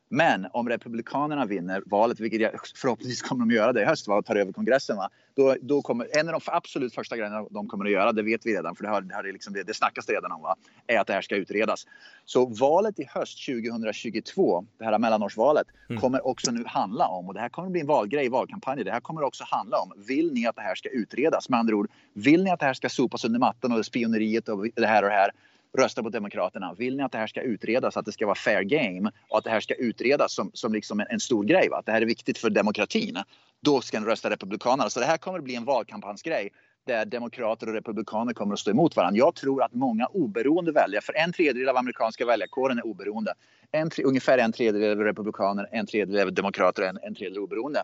Men 0.09 0.47
om 0.53 0.69
Republikanerna 0.69 1.45
vinner 1.45 1.83
valet, 1.85 2.19
vilket 2.19 2.41
jag 2.41 2.51
förhoppningsvis 2.75 3.21
kommer 3.21 3.45
de 3.45 3.55
göra 3.55 3.73
det 3.73 3.81
i 3.81 3.85
höst 3.85 4.07
va, 4.07 4.15
och 4.15 4.25
tar 4.25 4.35
över 4.35 4.51
kongressen. 4.51 4.97
Va, 4.97 5.09
då, 5.35 5.55
då 5.61 5.81
kommer, 5.81 6.07
en 6.19 6.27
av 6.29 6.33
de 6.33 6.51
absolut 6.51 6.95
första 6.95 7.17
grejerna 7.17 7.45
de 7.49 7.67
kommer 7.67 7.85
att 7.85 7.91
göra, 7.91 8.11
det 8.11 8.23
vet 8.23 8.45
vi 8.45 8.55
redan 8.55 8.75
för 8.75 8.83
det, 8.83 8.89
har, 8.89 9.01
det, 9.01 9.15
har 9.15 9.23
liksom, 9.23 9.53
det, 9.53 9.63
det 9.63 9.73
snackas 9.73 10.09
redan 10.09 10.31
om, 10.31 10.41
va, 10.41 10.55
är 10.87 10.99
att 10.99 11.07
det 11.07 11.13
här 11.13 11.21
ska 11.21 11.35
utredas. 11.35 11.87
Så 12.25 12.45
valet 12.45 12.99
i 12.99 13.05
höst 13.09 13.45
2022, 13.45 14.65
det 14.77 14.85
här 14.85 14.99
mellanårsvalet, 14.99 15.67
mm. 15.89 16.01
kommer 16.01 16.27
också 16.27 16.51
nu 16.51 16.63
handla 16.67 17.07
om, 17.07 17.27
och 17.27 17.33
det 17.33 17.39
här 17.39 17.49
kommer 17.49 17.65
att 17.65 17.71
bli 17.71 17.81
en 17.81 17.87
valgrej 17.87 18.25
i 18.25 18.29
valkampanjen, 18.29 18.85
det 18.85 18.91
här 18.91 18.99
kommer 18.99 19.23
också 19.23 19.43
handla 19.47 19.77
om, 19.77 19.91
vill 20.07 20.33
ni 20.33 20.47
att 20.47 20.55
det 20.55 20.61
här 20.61 20.75
ska 20.75 20.89
utredas? 20.89 21.49
Med 21.49 21.59
andra 21.59 21.75
ord, 21.75 21.89
vill 22.13 22.43
ni 22.43 22.49
att 22.49 22.59
det 22.59 22.65
här 22.65 22.73
ska 22.73 22.89
sopas 22.89 23.25
under 23.25 23.39
mattan 23.39 23.71
och 23.71 23.85
spioneriet 23.85 24.49
och 24.49 24.67
det 24.75 24.87
här 24.87 25.03
och 25.03 25.09
det 25.09 25.15
här? 25.15 25.31
Rösta 25.77 26.03
på 26.03 26.09
Demokraterna. 26.09 26.73
Vill 26.73 26.97
ni 26.97 27.03
att 27.03 27.11
det 27.11 27.17
här 27.17 27.27
ska 27.27 27.41
utredas, 27.41 27.97
att 27.97 28.05
det 28.05 28.11
ska 28.11 28.25
vara 28.25 28.35
fair 28.35 28.61
game 28.61 29.11
och 29.29 29.37
att 29.37 29.43
det 29.43 29.49
här 29.49 29.59
ska 29.59 29.73
utredas 29.73 30.33
som, 30.33 30.51
som 30.53 30.73
liksom 30.73 30.99
en, 30.99 31.07
en 31.09 31.19
stor 31.19 31.43
grej, 31.43 31.69
va? 31.69 31.77
att 31.77 31.85
det 31.85 31.91
här 31.91 32.01
är 32.01 32.05
viktigt 32.05 32.37
för 32.37 32.49
demokratin, 32.49 33.17
då 33.61 33.81
ska 33.81 33.99
ni 33.99 34.05
rösta 34.05 34.29
Republikanerna. 34.29 34.89
Så 34.89 34.99
det 34.99 35.05
här 35.05 35.17
kommer 35.17 35.37
att 35.37 35.43
bli 35.43 35.55
en 35.55 35.65
valkampanjsgrej 35.65 36.49
där 36.87 37.05
demokrater 37.05 37.67
och 37.67 37.73
republikaner 37.73 38.33
kommer 38.33 38.53
att 38.53 38.59
stå 38.59 38.71
emot 38.71 38.95
varandra. 38.95 39.17
Jag 39.17 39.35
tror 39.35 39.63
att 39.63 39.73
många 39.73 40.05
oberoende 40.05 40.71
väljare, 40.71 41.01
för 41.01 41.17
en 41.17 41.33
tredjedel 41.33 41.69
av 41.69 41.77
amerikanska 41.77 42.25
väljarkåren 42.25 42.77
är 42.77 42.85
oberoende. 42.85 43.33
En, 43.71 43.91
ungefär 44.03 44.37
en 44.37 44.51
tredjedel 44.51 44.99
är 44.99 45.03
republikaner, 45.03 45.69
en 45.71 45.85
tredjedel 45.85 46.27
är 46.27 46.31
demokrater 46.31 46.81
och 46.81 46.87
en, 46.87 46.99
en 47.01 47.15
tredjedel 47.15 47.37
är 47.37 47.43
oberoende. 47.43 47.83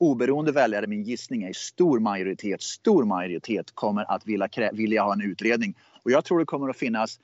Oberoende 0.00 0.52
väljare, 0.52 0.86
min 0.86 1.02
gissning 1.02 1.42
är 1.42 1.52
stor 1.52 2.00
majoritet, 2.00 2.62
stor 2.62 3.04
majoritet 3.04 3.70
kommer 3.74 4.10
att 4.10 4.26
vilja, 4.26 4.48
vilja 4.72 5.02
ha 5.02 5.12
en 5.12 5.20
utredning 5.20 5.74
och 6.02 6.10
jag 6.10 6.24
tror 6.24 6.38
det 6.38 6.44
kommer 6.44 6.68
att 6.68 6.76
finnas 6.76 7.20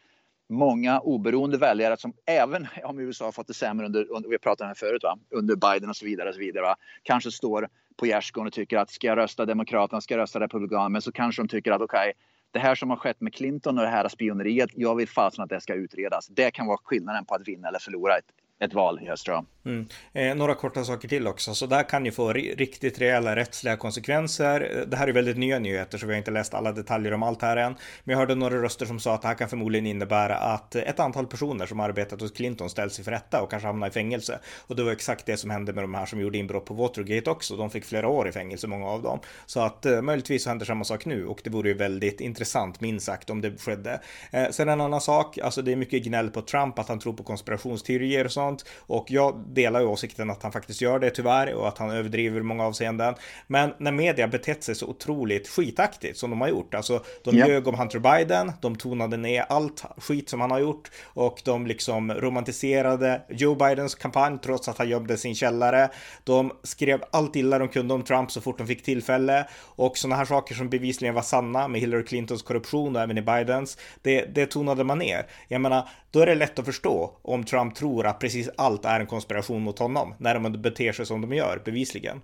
många 0.49 1.01
oberoende 1.01 1.59
väljare 1.59 1.97
som 1.97 2.13
även 2.27 2.67
om 2.85 2.99
USA 2.99 3.25
har 3.25 3.33
fått 3.33 3.47
det 3.47 3.55
sämre 3.55 3.87
under, 3.87 4.13
under 4.13 4.29
vi 4.29 4.39
pratade 4.39 4.69
om 4.69 4.75
det 4.75 4.79
förut, 4.79 5.03
va? 5.03 5.19
under 5.31 5.57
Biden 5.57 5.91
och 5.91 5.97
så 5.97 6.05
vidare, 6.05 6.29
och 6.29 6.35
så 6.35 6.41
vidare 6.41 6.63
va? 6.63 6.77
kanske 7.03 7.31
står 7.31 7.69
på 7.97 8.07
gärdsgården 8.07 8.47
och 8.47 8.53
tycker 8.53 8.79
att 8.79 8.91
ska 8.91 9.07
jag 9.07 9.19
rösta 9.19 9.47
Demokraterna, 9.47 10.01
ska 10.01 10.15
jag 10.15 10.19
rösta 10.21 10.41
Republikanerna, 10.41 10.89
men 10.89 11.03
så 11.03 11.13
kanske 11.13 11.43
de 11.43 11.49
tycker 11.49 11.73
att 11.73 11.81
okej, 11.81 11.99
okay, 11.99 12.13
det 12.51 12.59
här 12.59 12.75
som 12.75 12.91
har 12.91 12.97
skett 12.97 13.21
med 13.21 13.35
Clinton 13.35 13.79
och 13.79 13.85
det 13.85 13.91
här 13.91 14.09
spioneriet, 14.09 14.71
jag 14.75 14.95
vill 14.95 15.09
fasen 15.09 15.45
att 15.45 15.51
det 15.51 15.61
ska 15.61 15.75
utredas. 15.75 16.27
Det 16.27 16.51
kan 16.51 16.67
vara 16.67 16.79
skillnaden 16.85 17.25
på 17.25 17.35
att 17.35 17.49
vinna 17.49 17.69
eller 17.69 17.79
förlora 17.79 18.17
ett, 18.19 18.25
ett 18.61 18.75
val 18.75 19.01
i 19.03 19.07
höst 19.07 19.25
tror 19.25 19.37
jag. 19.37 19.45
Mm. 19.67 19.87
Eh, 20.13 20.35
några 20.35 20.55
korta 20.55 20.85
saker 20.85 21.09
till 21.09 21.27
också, 21.27 21.55
så 21.55 21.67
där 21.67 21.83
kan 21.89 22.05
ju 22.05 22.13
få 22.13 22.33
riktigt 22.33 23.01
rejäla 23.01 23.37
rättsliga 23.37 23.77
konsekvenser. 23.77 24.77
Eh, 24.77 24.87
det 24.87 24.97
här 24.97 25.09
är 25.09 25.13
väldigt 25.13 25.37
nya 25.37 25.59
nyheter 25.59 25.99
så 25.99 26.07
vi 26.07 26.13
har 26.13 26.19
inte 26.19 26.31
läst 26.31 26.55
alla 26.55 26.73
detaljer 26.73 27.13
om 27.13 27.23
allt 27.23 27.43
här 27.43 27.57
än. 27.57 27.75
Men 28.05 28.13
jag 28.13 28.19
hörde 28.19 28.35
några 28.35 28.63
röster 28.63 28.87
som 28.87 29.01
sa 29.01 29.15
att 29.15 29.23
det 29.23 29.29
här 29.29 29.35
kan 29.35 29.49
förmodligen 29.49 29.87
innebära 29.87 30.37
att 30.37 30.75
ett 30.75 31.01
antal 31.01 31.27
personer 31.27 31.67
som 31.67 31.81
arbetat 31.81 32.21
hos 32.21 32.33
Clinton 32.33 32.71
ställs 32.71 32.99
inför 32.99 33.13
rätta 33.13 33.43
och 33.43 33.51
kanske 33.51 33.67
hamnar 33.67 33.89
i 33.89 33.91
fängelse. 33.91 34.39
Och 34.67 34.77
det 34.77 34.83
var 34.83 34.93
exakt 34.93 35.27
det 35.27 35.37
som 35.37 35.51
hände 35.51 35.73
med 35.73 35.85
de 35.85 35.95
här 35.95 36.07
som 36.07 36.21
gjorde 36.21 36.39
inbrott 36.39 36.65
på 36.65 36.75
Watergate 36.75 37.31
också. 37.31 37.57
De 37.57 37.71
fick 37.71 37.85
flera 37.85 38.09
år 38.09 38.29
i 38.29 38.33
fängelse, 38.33 38.67
många 38.67 38.87
av 38.87 39.03
dem. 39.03 39.21
Så 39.47 39.61
att 39.61 39.87
eh, 39.87 40.03
möjligtvis 40.03 40.43
så 40.43 40.49
händer 40.49 40.67
samma 40.67 40.85
sak 40.85 41.05
nu 41.05 41.27
och 41.27 41.41
det 41.45 41.51
vore 41.51 41.69
ju 41.69 41.75
väldigt 41.75 42.21
intressant, 42.21 42.81
minst 42.81 43.07
sagt, 43.07 43.31
om 43.31 43.41
det 43.41 43.61
skedde. 43.61 44.01
Eh, 44.31 44.51
sen 44.51 44.69
en 44.69 44.81
annan 44.81 45.01
sak, 45.01 45.39
alltså 45.39 45.63
det 45.63 45.73
är 45.73 45.77
mycket 45.77 46.05
gnäll 46.05 46.31
på 46.31 46.43
Trump 46.43 46.79
att 46.79 46.89
han 46.89 46.99
tror 46.99 47.13
på 47.13 47.23
konspirationsteorier 47.23 48.25
och 48.25 48.33
sånt. 48.33 48.54
Och 48.79 49.11
jag 49.11 49.43
delar 49.47 49.81
ju 49.81 49.87
åsikten 49.87 50.31
att 50.31 50.43
han 50.43 50.53
faktiskt 50.53 50.81
gör 50.81 50.99
det 50.99 51.11
tyvärr 51.11 51.55
och 51.55 51.69
att 51.69 51.79
han 51.79 51.91
överdriver 51.91 52.41
i 52.41 52.43
många 52.43 52.65
avseenden. 52.65 53.15
Men 53.47 53.75
när 53.79 53.93
media 53.93 54.29
betett 54.29 54.65
sig 54.65 54.75
så 54.75 54.87
otroligt 54.87 55.49
skitaktigt 55.49 56.19
som 56.19 56.31
de 56.31 56.41
har 56.41 56.49
gjort, 56.49 56.75
alltså 56.75 57.05
de 57.25 57.39
ja. 57.39 57.49
ljög 57.49 57.69
om 57.69 57.75
Hunter 57.75 57.99
Biden, 57.99 58.53
de 58.61 58.77
tonade 58.77 59.17
ner 59.17 59.45
allt 59.49 59.85
skit 59.99 60.29
som 60.29 60.41
han 60.41 60.51
har 60.51 60.59
gjort 60.59 60.91
och 61.05 61.43
de 61.45 61.67
liksom 61.67 62.13
romantiserade 62.15 63.23
Joe 63.29 63.55
Bidens 63.55 63.95
kampanj 63.95 64.39
trots 64.43 64.69
att 64.69 64.79
han 64.79 64.89
gömde 64.89 65.17
sin 65.17 65.35
källare. 65.35 65.89
De 66.25 66.53
skrev 66.63 67.05
allt 67.13 67.37
illa 67.37 67.59
de 67.59 67.69
kunde 67.69 67.95
om 67.95 68.03
Trump 68.03 68.31
så 68.31 68.41
fort 68.41 68.59
de 68.59 68.67
fick 68.67 68.83
tillfälle 68.83 69.47
och 69.61 69.99
sådana 69.99 70.17
här 70.17 70.25
saker 70.25 70.55
som 70.55 70.69
bevisligen 70.69 71.15
var 71.15 71.23
sanna 71.23 71.69
med 71.69 71.81
Hillary 71.81 72.05
Clintons 72.05 72.43
korruption 72.43 72.97
och 72.97 73.03
även 73.03 73.19
i 73.19 73.23
Bidens, 73.23 73.79
det, 74.03 74.35
det 74.35 74.47
tonade 74.47 74.85
man 74.85 74.99
ner. 74.99 75.27
Jag 75.49 75.61
menar, 75.61 75.89
då 76.11 76.21
är 76.21 76.27
det 76.27 76.35
lätt 76.35 76.59
att 76.59 76.65
förstå 76.65 77.17
om 77.23 77.45
Trump 77.45 77.75
tror 77.75 78.07
att 78.07 78.19
precis 78.35 78.51
allt 78.57 78.85
är 78.85 79.01
en 79.01 79.07
konspiration 79.07 79.63
mot 79.63 79.79
honom 79.79 80.15
när 80.19 80.35
de 80.35 80.53
beter 80.63 80.93
sig 80.93 81.07
som 81.07 81.21
de 81.21 81.33
gör, 81.33 81.63
bevisligen. 81.65 82.23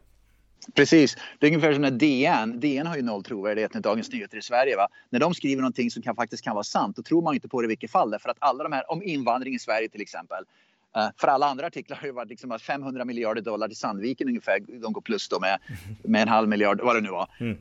Precis. 0.74 1.16
Det 1.38 1.46
är 1.46 1.50
ungefär 1.50 1.72
som 1.72 1.82
när 1.82 1.90
DN, 1.90 2.60
DN 2.60 2.86
har 2.86 2.96
ju 2.96 3.02
noll 3.02 3.24
trovärdighet 3.24 3.74
när 3.74 3.80
Dagens 3.80 4.12
Nyheter 4.12 4.38
i 4.38 4.42
Sverige. 4.42 4.76
Va? 4.76 4.88
När 5.10 5.20
de 5.20 5.34
skriver 5.34 5.62
någonting 5.62 5.90
som 5.90 6.02
kan, 6.02 6.16
faktiskt 6.16 6.44
kan 6.44 6.54
vara 6.54 6.64
sant, 6.64 6.96
då 6.96 7.02
tror 7.02 7.22
man 7.22 7.34
inte 7.34 7.48
på 7.48 7.60
det 7.60 7.66
i 7.66 7.68
vilket 7.68 7.90
fall. 7.90 8.18
För 8.20 8.28
att 8.28 8.36
alla 8.38 8.64
de 8.64 8.72
här, 8.72 8.90
om 8.90 9.02
invandring 9.02 9.54
i 9.54 9.58
Sverige 9.58 9.88
till 9.88 10.00
exempel. 10.00 10.44
Uh, 10.96 11.08
för 11.20 11.28
alla 11.28 11.46
andra 11.46 11.66
artiklar 11.66 11.96
har 11.96 12.06
det 12.06 12.12
varit 12.12 12.28
liksom 12.28 12.58
500 12.58 13.04
miljarder 13.04 13.42
dollar 13.42 13.68
till 13.68 13.76
Sandviken 13.76 14.28
ungefär. 14.28 14.60
De 14.82 14.92
går 14.92 15.00
plus 15.00 15.28
då 15.28 15.40
med, 15.40 15.58
med 16.04 16.22
en 16.22 16.28
halv 16.28 16.48
miljard, 16.48 16.80
vad 16.80 16.96
det 16.96 17.00
nu 17.00 17.10
var. 17.10 17.28
Mm 17.40 17.56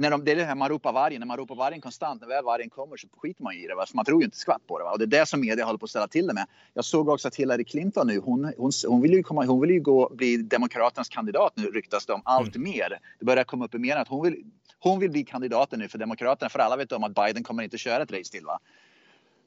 när 0.00 0.10
de, 0.10 0.24
det 0.24 0.32
är 0.32 0.36
det 0.36 0.44
här 0.44 0.54
man 0.54 0.68
ropar 0.68 0.92
vargen, 0.92 1.20
när 1.20 1.26
man 1.26 1.36
ropar 1.36 1.54
vargen 1.54 1.80
konstant, 1.80 2.20
när 2.20 2.28
väl 2.28 2.44
vargen 2.44 2.70
kommer 2.70 2.96
så 2.96 3.08
skiter 3.16 3.42
man 3.42 3.54
i 3.54 3.66
det. 3.66 3.74
Va? 3.74 3.86
Så 3.86 3.96
man 3.96 4.04
tror 4.04 4.20
ju 4.20 4.24
inte 4.24 4.36
skvatt 4.36 4.66
på 4.66 4.78
det. 4.78 4.84
Va? 4.84 4.90
Och 4.90 4.98
det 4.98 5.04
är 5.04 5.20
det 5.20 5.26
som 5.26 5.40
media 5.40 5.64
håller 5.64 5.78
på 5.78 5.84
att 5.84 5.90
ställa 5.90 6.08
till 6.08 6.26
det 6.26 6.34
med. 6.34 6.46
Jag 6.74 6.84
såg 6.84 7.08
också 7.08 7.28
att 7.28 7.34
Hillary 7.34 7.64
Clinton 7.64 8.06
nu, 8.06 8.18
hon, 8.18 8.52
hon, 8.56 8.70
hon 8.88 9.00
vill 9.00 9.12
ju, 9.12 9.22
komma, 9.22 9.44
hon 9.44 9.60
vill 9.60 9.70
ju 9.70 9.80
gå, 9.80 10.10
bli 10.14 10.36
Demokraternas 10.36 11.08
kandidat 11.08 11.52
nu 11.56 11.66
ryktas 11.66 12.06
det 12.06 12.12
om 12.12 12.22
allt 12.24 12.56
mm. 12.56 12.70
mer. 12.70 12.98
Det 13.18 13.24
börjar 13.24 13.44
komma 13.44 13.64
upp 13.64 13.74
i 13.74 13.78
mer 13.78 13.96
att 13.96 14.08
hon 14.08 14.22
vill, 14.22 14.44
hon 14.78 14.98
vill 15.00 15.10
bli 15.10 15.24
kandidaten 15.24 15.78
nu 15.78 15.88
för 15.88 15.98
Demokraterna. 15.98 16.48
För 16.48 16.58
alla 16.58 16.76
vet 16.76 16.92
om 16.92 17.04
att 17.04 17.14
Biden 17.14 17.44
kommer 17.44 17.62
inte 17.62 17.78
köra 17.78 18.02
ett 18.02 18.12
race 18.12 18.32
till. 18.32 18.44
Va? 18.44 18.58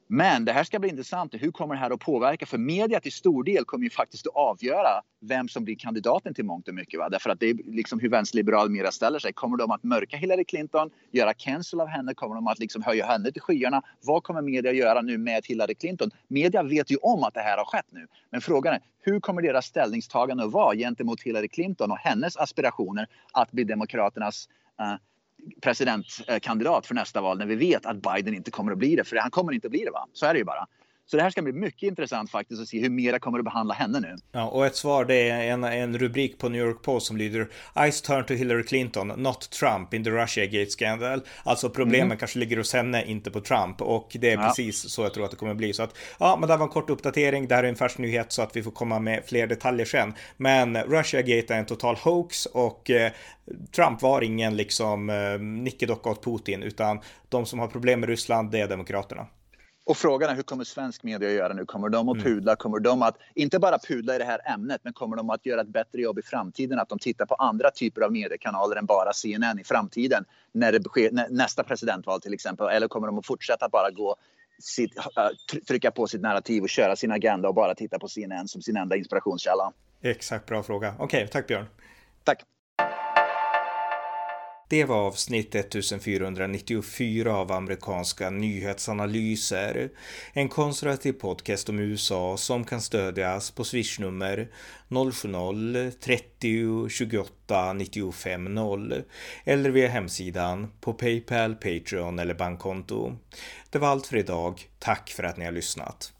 Men 0.06 0.44
det 0.44 0.52
här 0.52 0.64
ska 0.64 0.78
bli 0.78 0.88
intressant. 0.88 1.34
Hur 1.34 1.50
kommer 1.50 1.74
det 1.74 1.80
här 1.80 1.90
att 1.90 2.00
påverka? 2.00 2.46
För 2.46 2.58
media 2.58 3.00
till 3.00 3.12
stor 3.12 3.44
del 3.44 3.64
kommer 3.64 3.84
ju 3.84 3.90
faktiskt 3.90 4.26
att 4.26 4.34
avgöra 4.36 5.02
vem 5.20 5.48
som 5.48 5.64
blir 5.64 5.76
kandidaten 5.76 6.34
till 6.34 6.44
mångt 6.44 6.68
och 6.68 6.74
mycket. 6.74 7.00
Va? 7.00 7.08
Därför 7.08 7.30
att 7.30 7.40
det 7.40 7.50
är 7.50 7.54
liksom 7.54 8.00
hur 8.00 8.08
vänsterliberal 8.08 8.70
media 8.70 8.92
ställer 8.92 9.18
sig. 9.18 9.32
Kommer 9.32 9.56
de 9.56 9.70
att 9.70 9.82
mörka 9.82 10.16
Hillary 10.16 10.44
Clinton, 10.44 10.90
göra 11.10 11.34
cancel 11.34 11.80
av 11.80 11.86
henne? 11.86 12.14
Kommer 12.14 12.34
de 12.34 12.46
att 12.46 12.58
liksom 12.58 12.82
höja 12.82 13.06
henne 13.06 13.32
till 13.32 13.42
skyarna? 13.42 13.82
Vad 14.00 14.22
kommer 14.22 14.42
media 14.42 14.72
göra 14.72 15.02
nu 15.02 15.18
med 15.18 15.46
Hillary 15.46 15.74
Clinton? 15.74 16.10
Media 16.28 16.62
vet 16.62 16.90
ju 16.90 16.96
om 16.96 17.24
att 17.24 17.34
det 17.34 17.40
här 17.40 17.58
har 17.58 17.64
skett 17.64 17.86
nu. 17.90 18.06
Men 18.30 18.40
frågan 18.40 18.74
är 18.74 18.80
hur 19.00 19.20
kommer 19.20 19.42
deras 19.42 19.66
ställningstagande 19.66 20.44
att 20.44 20.52
vara 20.52 20.76
gentemot 20.76 21.22
Hillary 21.22 21.48
Clinton 21.48 21.90
och 21.90 21.98
hennes 21.98 22.36
aspirationer 22.36 23.06
att 23.32 23.52
bli 23.52 23.64
Demokraternas 23.64 24.48
uh, 24.80 24.96
presidentkandidat 25.60 26.86
för 26.86 26.94
nästa 26.94 27.20
val 27.20 27.38
när 27.38 27.46
vi 27.46 27.54
vet 27.54 27.86
att 27.86 28.02
Biden 28.02 28.34
inte 28.34 28.50
kommer 28.50 28.72
att 28.72 28.78
bli 28.78 28.96
det. 28.96 29.04
För 29.04 29.16
han 29.16 29.30
kommer 29.30 29.52
inte 29.52 29.66
att 29.66 29.70
bli 29.70 29.84
det. 29.84 29.90
Va? 29.90 30.08
Så 30.12 30.26
är 30.26 30.32
det 30.32 30.38
ju 30.38 30.44
bara. 30.44 30.66
Så 31.06 31.16
det 31.16 31.22
här 31.22 31.30
ska 31.30 31.42
bli 31.42 31.52
mycket 31.52 31.82
intressant 31.82 32.30
faktiskt 32.30 32.62
att 32.62 32.68
se 32.68 32.80
hur 32.80 32.90
mera 32.90 33.18
kommer 33.18 33.38
att 33.38 33.44
behandla 33.44 33.74
henne 33.74 34.00
nu. 34.00 34.16
Ja, 34.32 34.48
och 34.48 34.66
ett 34.66 34.76
svar 34.76 35.04
det 35.04 35.30
är 35.30 35.52
en, 35.52 35.64
en 35.64 35.98
rubrik 35.98 36.38
på 36.38 36.48
New 36.48 36.66
York 36.66 36.82
Post 36.82 37.06
som 37.06 37.16
lyder 37.16 37.48
Ice 37.90 38.02
turn 38.02 38.24
to 38.24 38.34
Hillary 38.34 38.62
Clinton, 38.62 39.08
not 39.08 39.50
Trump 39.50 39.94
in 39.94 40.04
the 40.04 40.10
Russia 40.10 40.46
Gate 40.46 40.70
scandal. 40.70 41.22
Alltså 41.44 41.70
problemen 41.70 42.06
mm. 42.06 42.18
kanske 42.18 42.38
ligger 42.38 42.56
hos 42.56 42.72
henne, 42.72 43.04
inte 43.04 43.30
på 43.30 43.40
Trump. 43.40 43.82
Och 43.82 44.16
det 44.20 44.30
är 44.30 44.36
ja. 44.36 44.42
precis 44.42 44.90
så 44.90 45.02
jag 45.02 45.14
tror 45.14 45.24
att 45.24 45.30
det 45.30 45.36
kommer 45.36 45.54
bli. 45.54 45.72
Så 45.72 45.82
att, 45.82 45.96
ja, 46.18 46.36
men 46.40 46.48
det 46.48 46.56
var 46.56 46.64
en 46.64 46.72
kort 46.72 46.90
uppdatering. 46.90 47.48
Det 47.48 47.54
här 47.54 47.64
är 47.64 47.68
en 47.68 47.76
färsk 47.76 47.98
nyhet 47.98 48.32
så 48.32 48.42
att 48.42 48.56
vi 48.56 48.62
får 48.62 48.70
komma 48.70 48.98
med 48.98 49.24
fler 49.26 49.46
detaljer 49.46 49.86
sen. 49.86 50.14
Men 50.36 50.76
Russia 50.76 51.22
Gate 51.22 51.54
är 51.54 51.58
en 51.58 51.66
total 51.66 51.96
hoax 51.96 52.46
och 52.46 52.90
eh, 52.90 53.12
Trump 53.76 54.02
var 54.02 54.22
ingen 54.22 54.56
liksom 54.56 55.10
eh, 55.10 55.38
nickedocka 55.40 56.10
åt 56.10 56.24
Putin, 56.24 56.62
utan 56.62 57.00
de 57.28 57.46
som 57.46 57.58
har 57.58 57.68
problem 57.68 58.00
med 58.00 58.08
Ryssland, 58.08 58.50
det 58.50 58.60
är 58.60 58.68
demokraterna. 58.68 59.26
Och 59.86 59.96
frågan 59.96 60.30
är 60.30 60.34
hur 60.34 60.42
kommer 60.42 60.64
svensk 60.64 61.02
media 61.02 61.28
att 61.28 61.34
göra 61.34 61.52
nu? 61.52 61.64
Kommer 61.64 61.88
de 61.88 62.08
att 62.08 62.16
mm. 62.16 62.24
pudla? 62.24 62.56
Kommer 62.56 62.78
de 62.78 63.02
att, 63.02 63.18
inte 63.34 63.58
bara 63.58 63.78
pudla 63.78 64.14
i 64.14 64.18
det 64.18 64.24
här 64.24 64.52
ämnet, 64.54 64.80
men 64.84 64.92
kommer 64.92 65.16
de 65.16 65.30
att 65.30 65.46
göra 65.46 65.60
ett 65.60 65.68
bättre 65.68 66.00
jobb 66.00 66.18
i 66.18 66.22
framtiden? 66.22 66.78
Att 66.78 66.88
de 66.88 66.98
tittar 66.98 67.26
på 67.26 67.34
andra 67.34 67.70
typer 67.70 68.02
av 68.02 68.12
mediekanaler 68.12 68.76
än 68.76 68.86
bara 68.86 69.12
CNN 69.12 69.58
i 69.58 69.64
framtiden 69.64 70.24
när 70.52 70.72
det 70.72 70.82
sker 70.84 71.10
nästa 71.30 71.64
presidentval 71.64 72.20
till 72.20 72.34
exempel? 72.34 72.68
Eller 72.68 72.88
kommer 72.88 73.06
de 73.06 73.18
att 73.18 73.26
fortsätta 73.26 73.68
bara 73.68 73.90
gå 73.90 74.16
sitt, 74.58 74.92
trycka 75.68 75.90
på 75.90 76.06
sitt 76.06 76.20
narrativ 76.20 76.62
och 76.62 76.68
köra 76.68 76.96
sin 76.96 77.12
agenda 77.12 77.48
och 77.48 77.54
bara 77.54 77.74
titta 77.74 77.98
på 77.98 78.08
CNN 78.08 78.48
som 78.48 78.62
sin 78.62 78.76
enda 78.76 78.96
inspirationskälla? 78.96 79.72
Exakt, 80.02 80.46
bra 80.46 80.62
fråga. 80.62 80.94
Okej, 80.98 81.04
okay, 81.04 81.26
tack 81.26 81.46
Björn. 81.46 81.66
Tack. 82.24 82.42
Det 84.68 84.84
var 84.84 84.96
avsnitt 84.96 85.54
1494 85.54 87.36
av 87.36 87.52
amerikanska 87.52 88.30
nyhetsanalyser. 88.30 89.90
En 90.32 90.48
konservativ 90.48 91.12
podcast 91.12 91.68
om 91.68 91.78
USA 91.78 92.36
som 92.36 92.64
kan 92.64 92.80
stödjas 92.80 93.50
på 93.50 93.64
swishnummer 93.64 94.48
070-30 94.88 96.88
28 96.88 97.72
95 97.72 98.54
0 98.54 99.02
eller 99.44 99.70
via 99.70 99.88
hemsidan 99.88 100.72
på 100.80 100.92
Paypal, 100.92 101.54
Patreon 101.54 102.18
eller 102.18 102.34
bankkonto. 102.34 103.16
Det 103.70 103.78
var 103.78 103.88
allt 103.88 104.06
för 104.06 104.16
idag. 104.16 104.68
Tack 104.78 105.10
för 105.10 105.22
att 105.22 105.36
ni 105.36 105.44
har 105.44 105.52
lyssnat. 105.52 106.12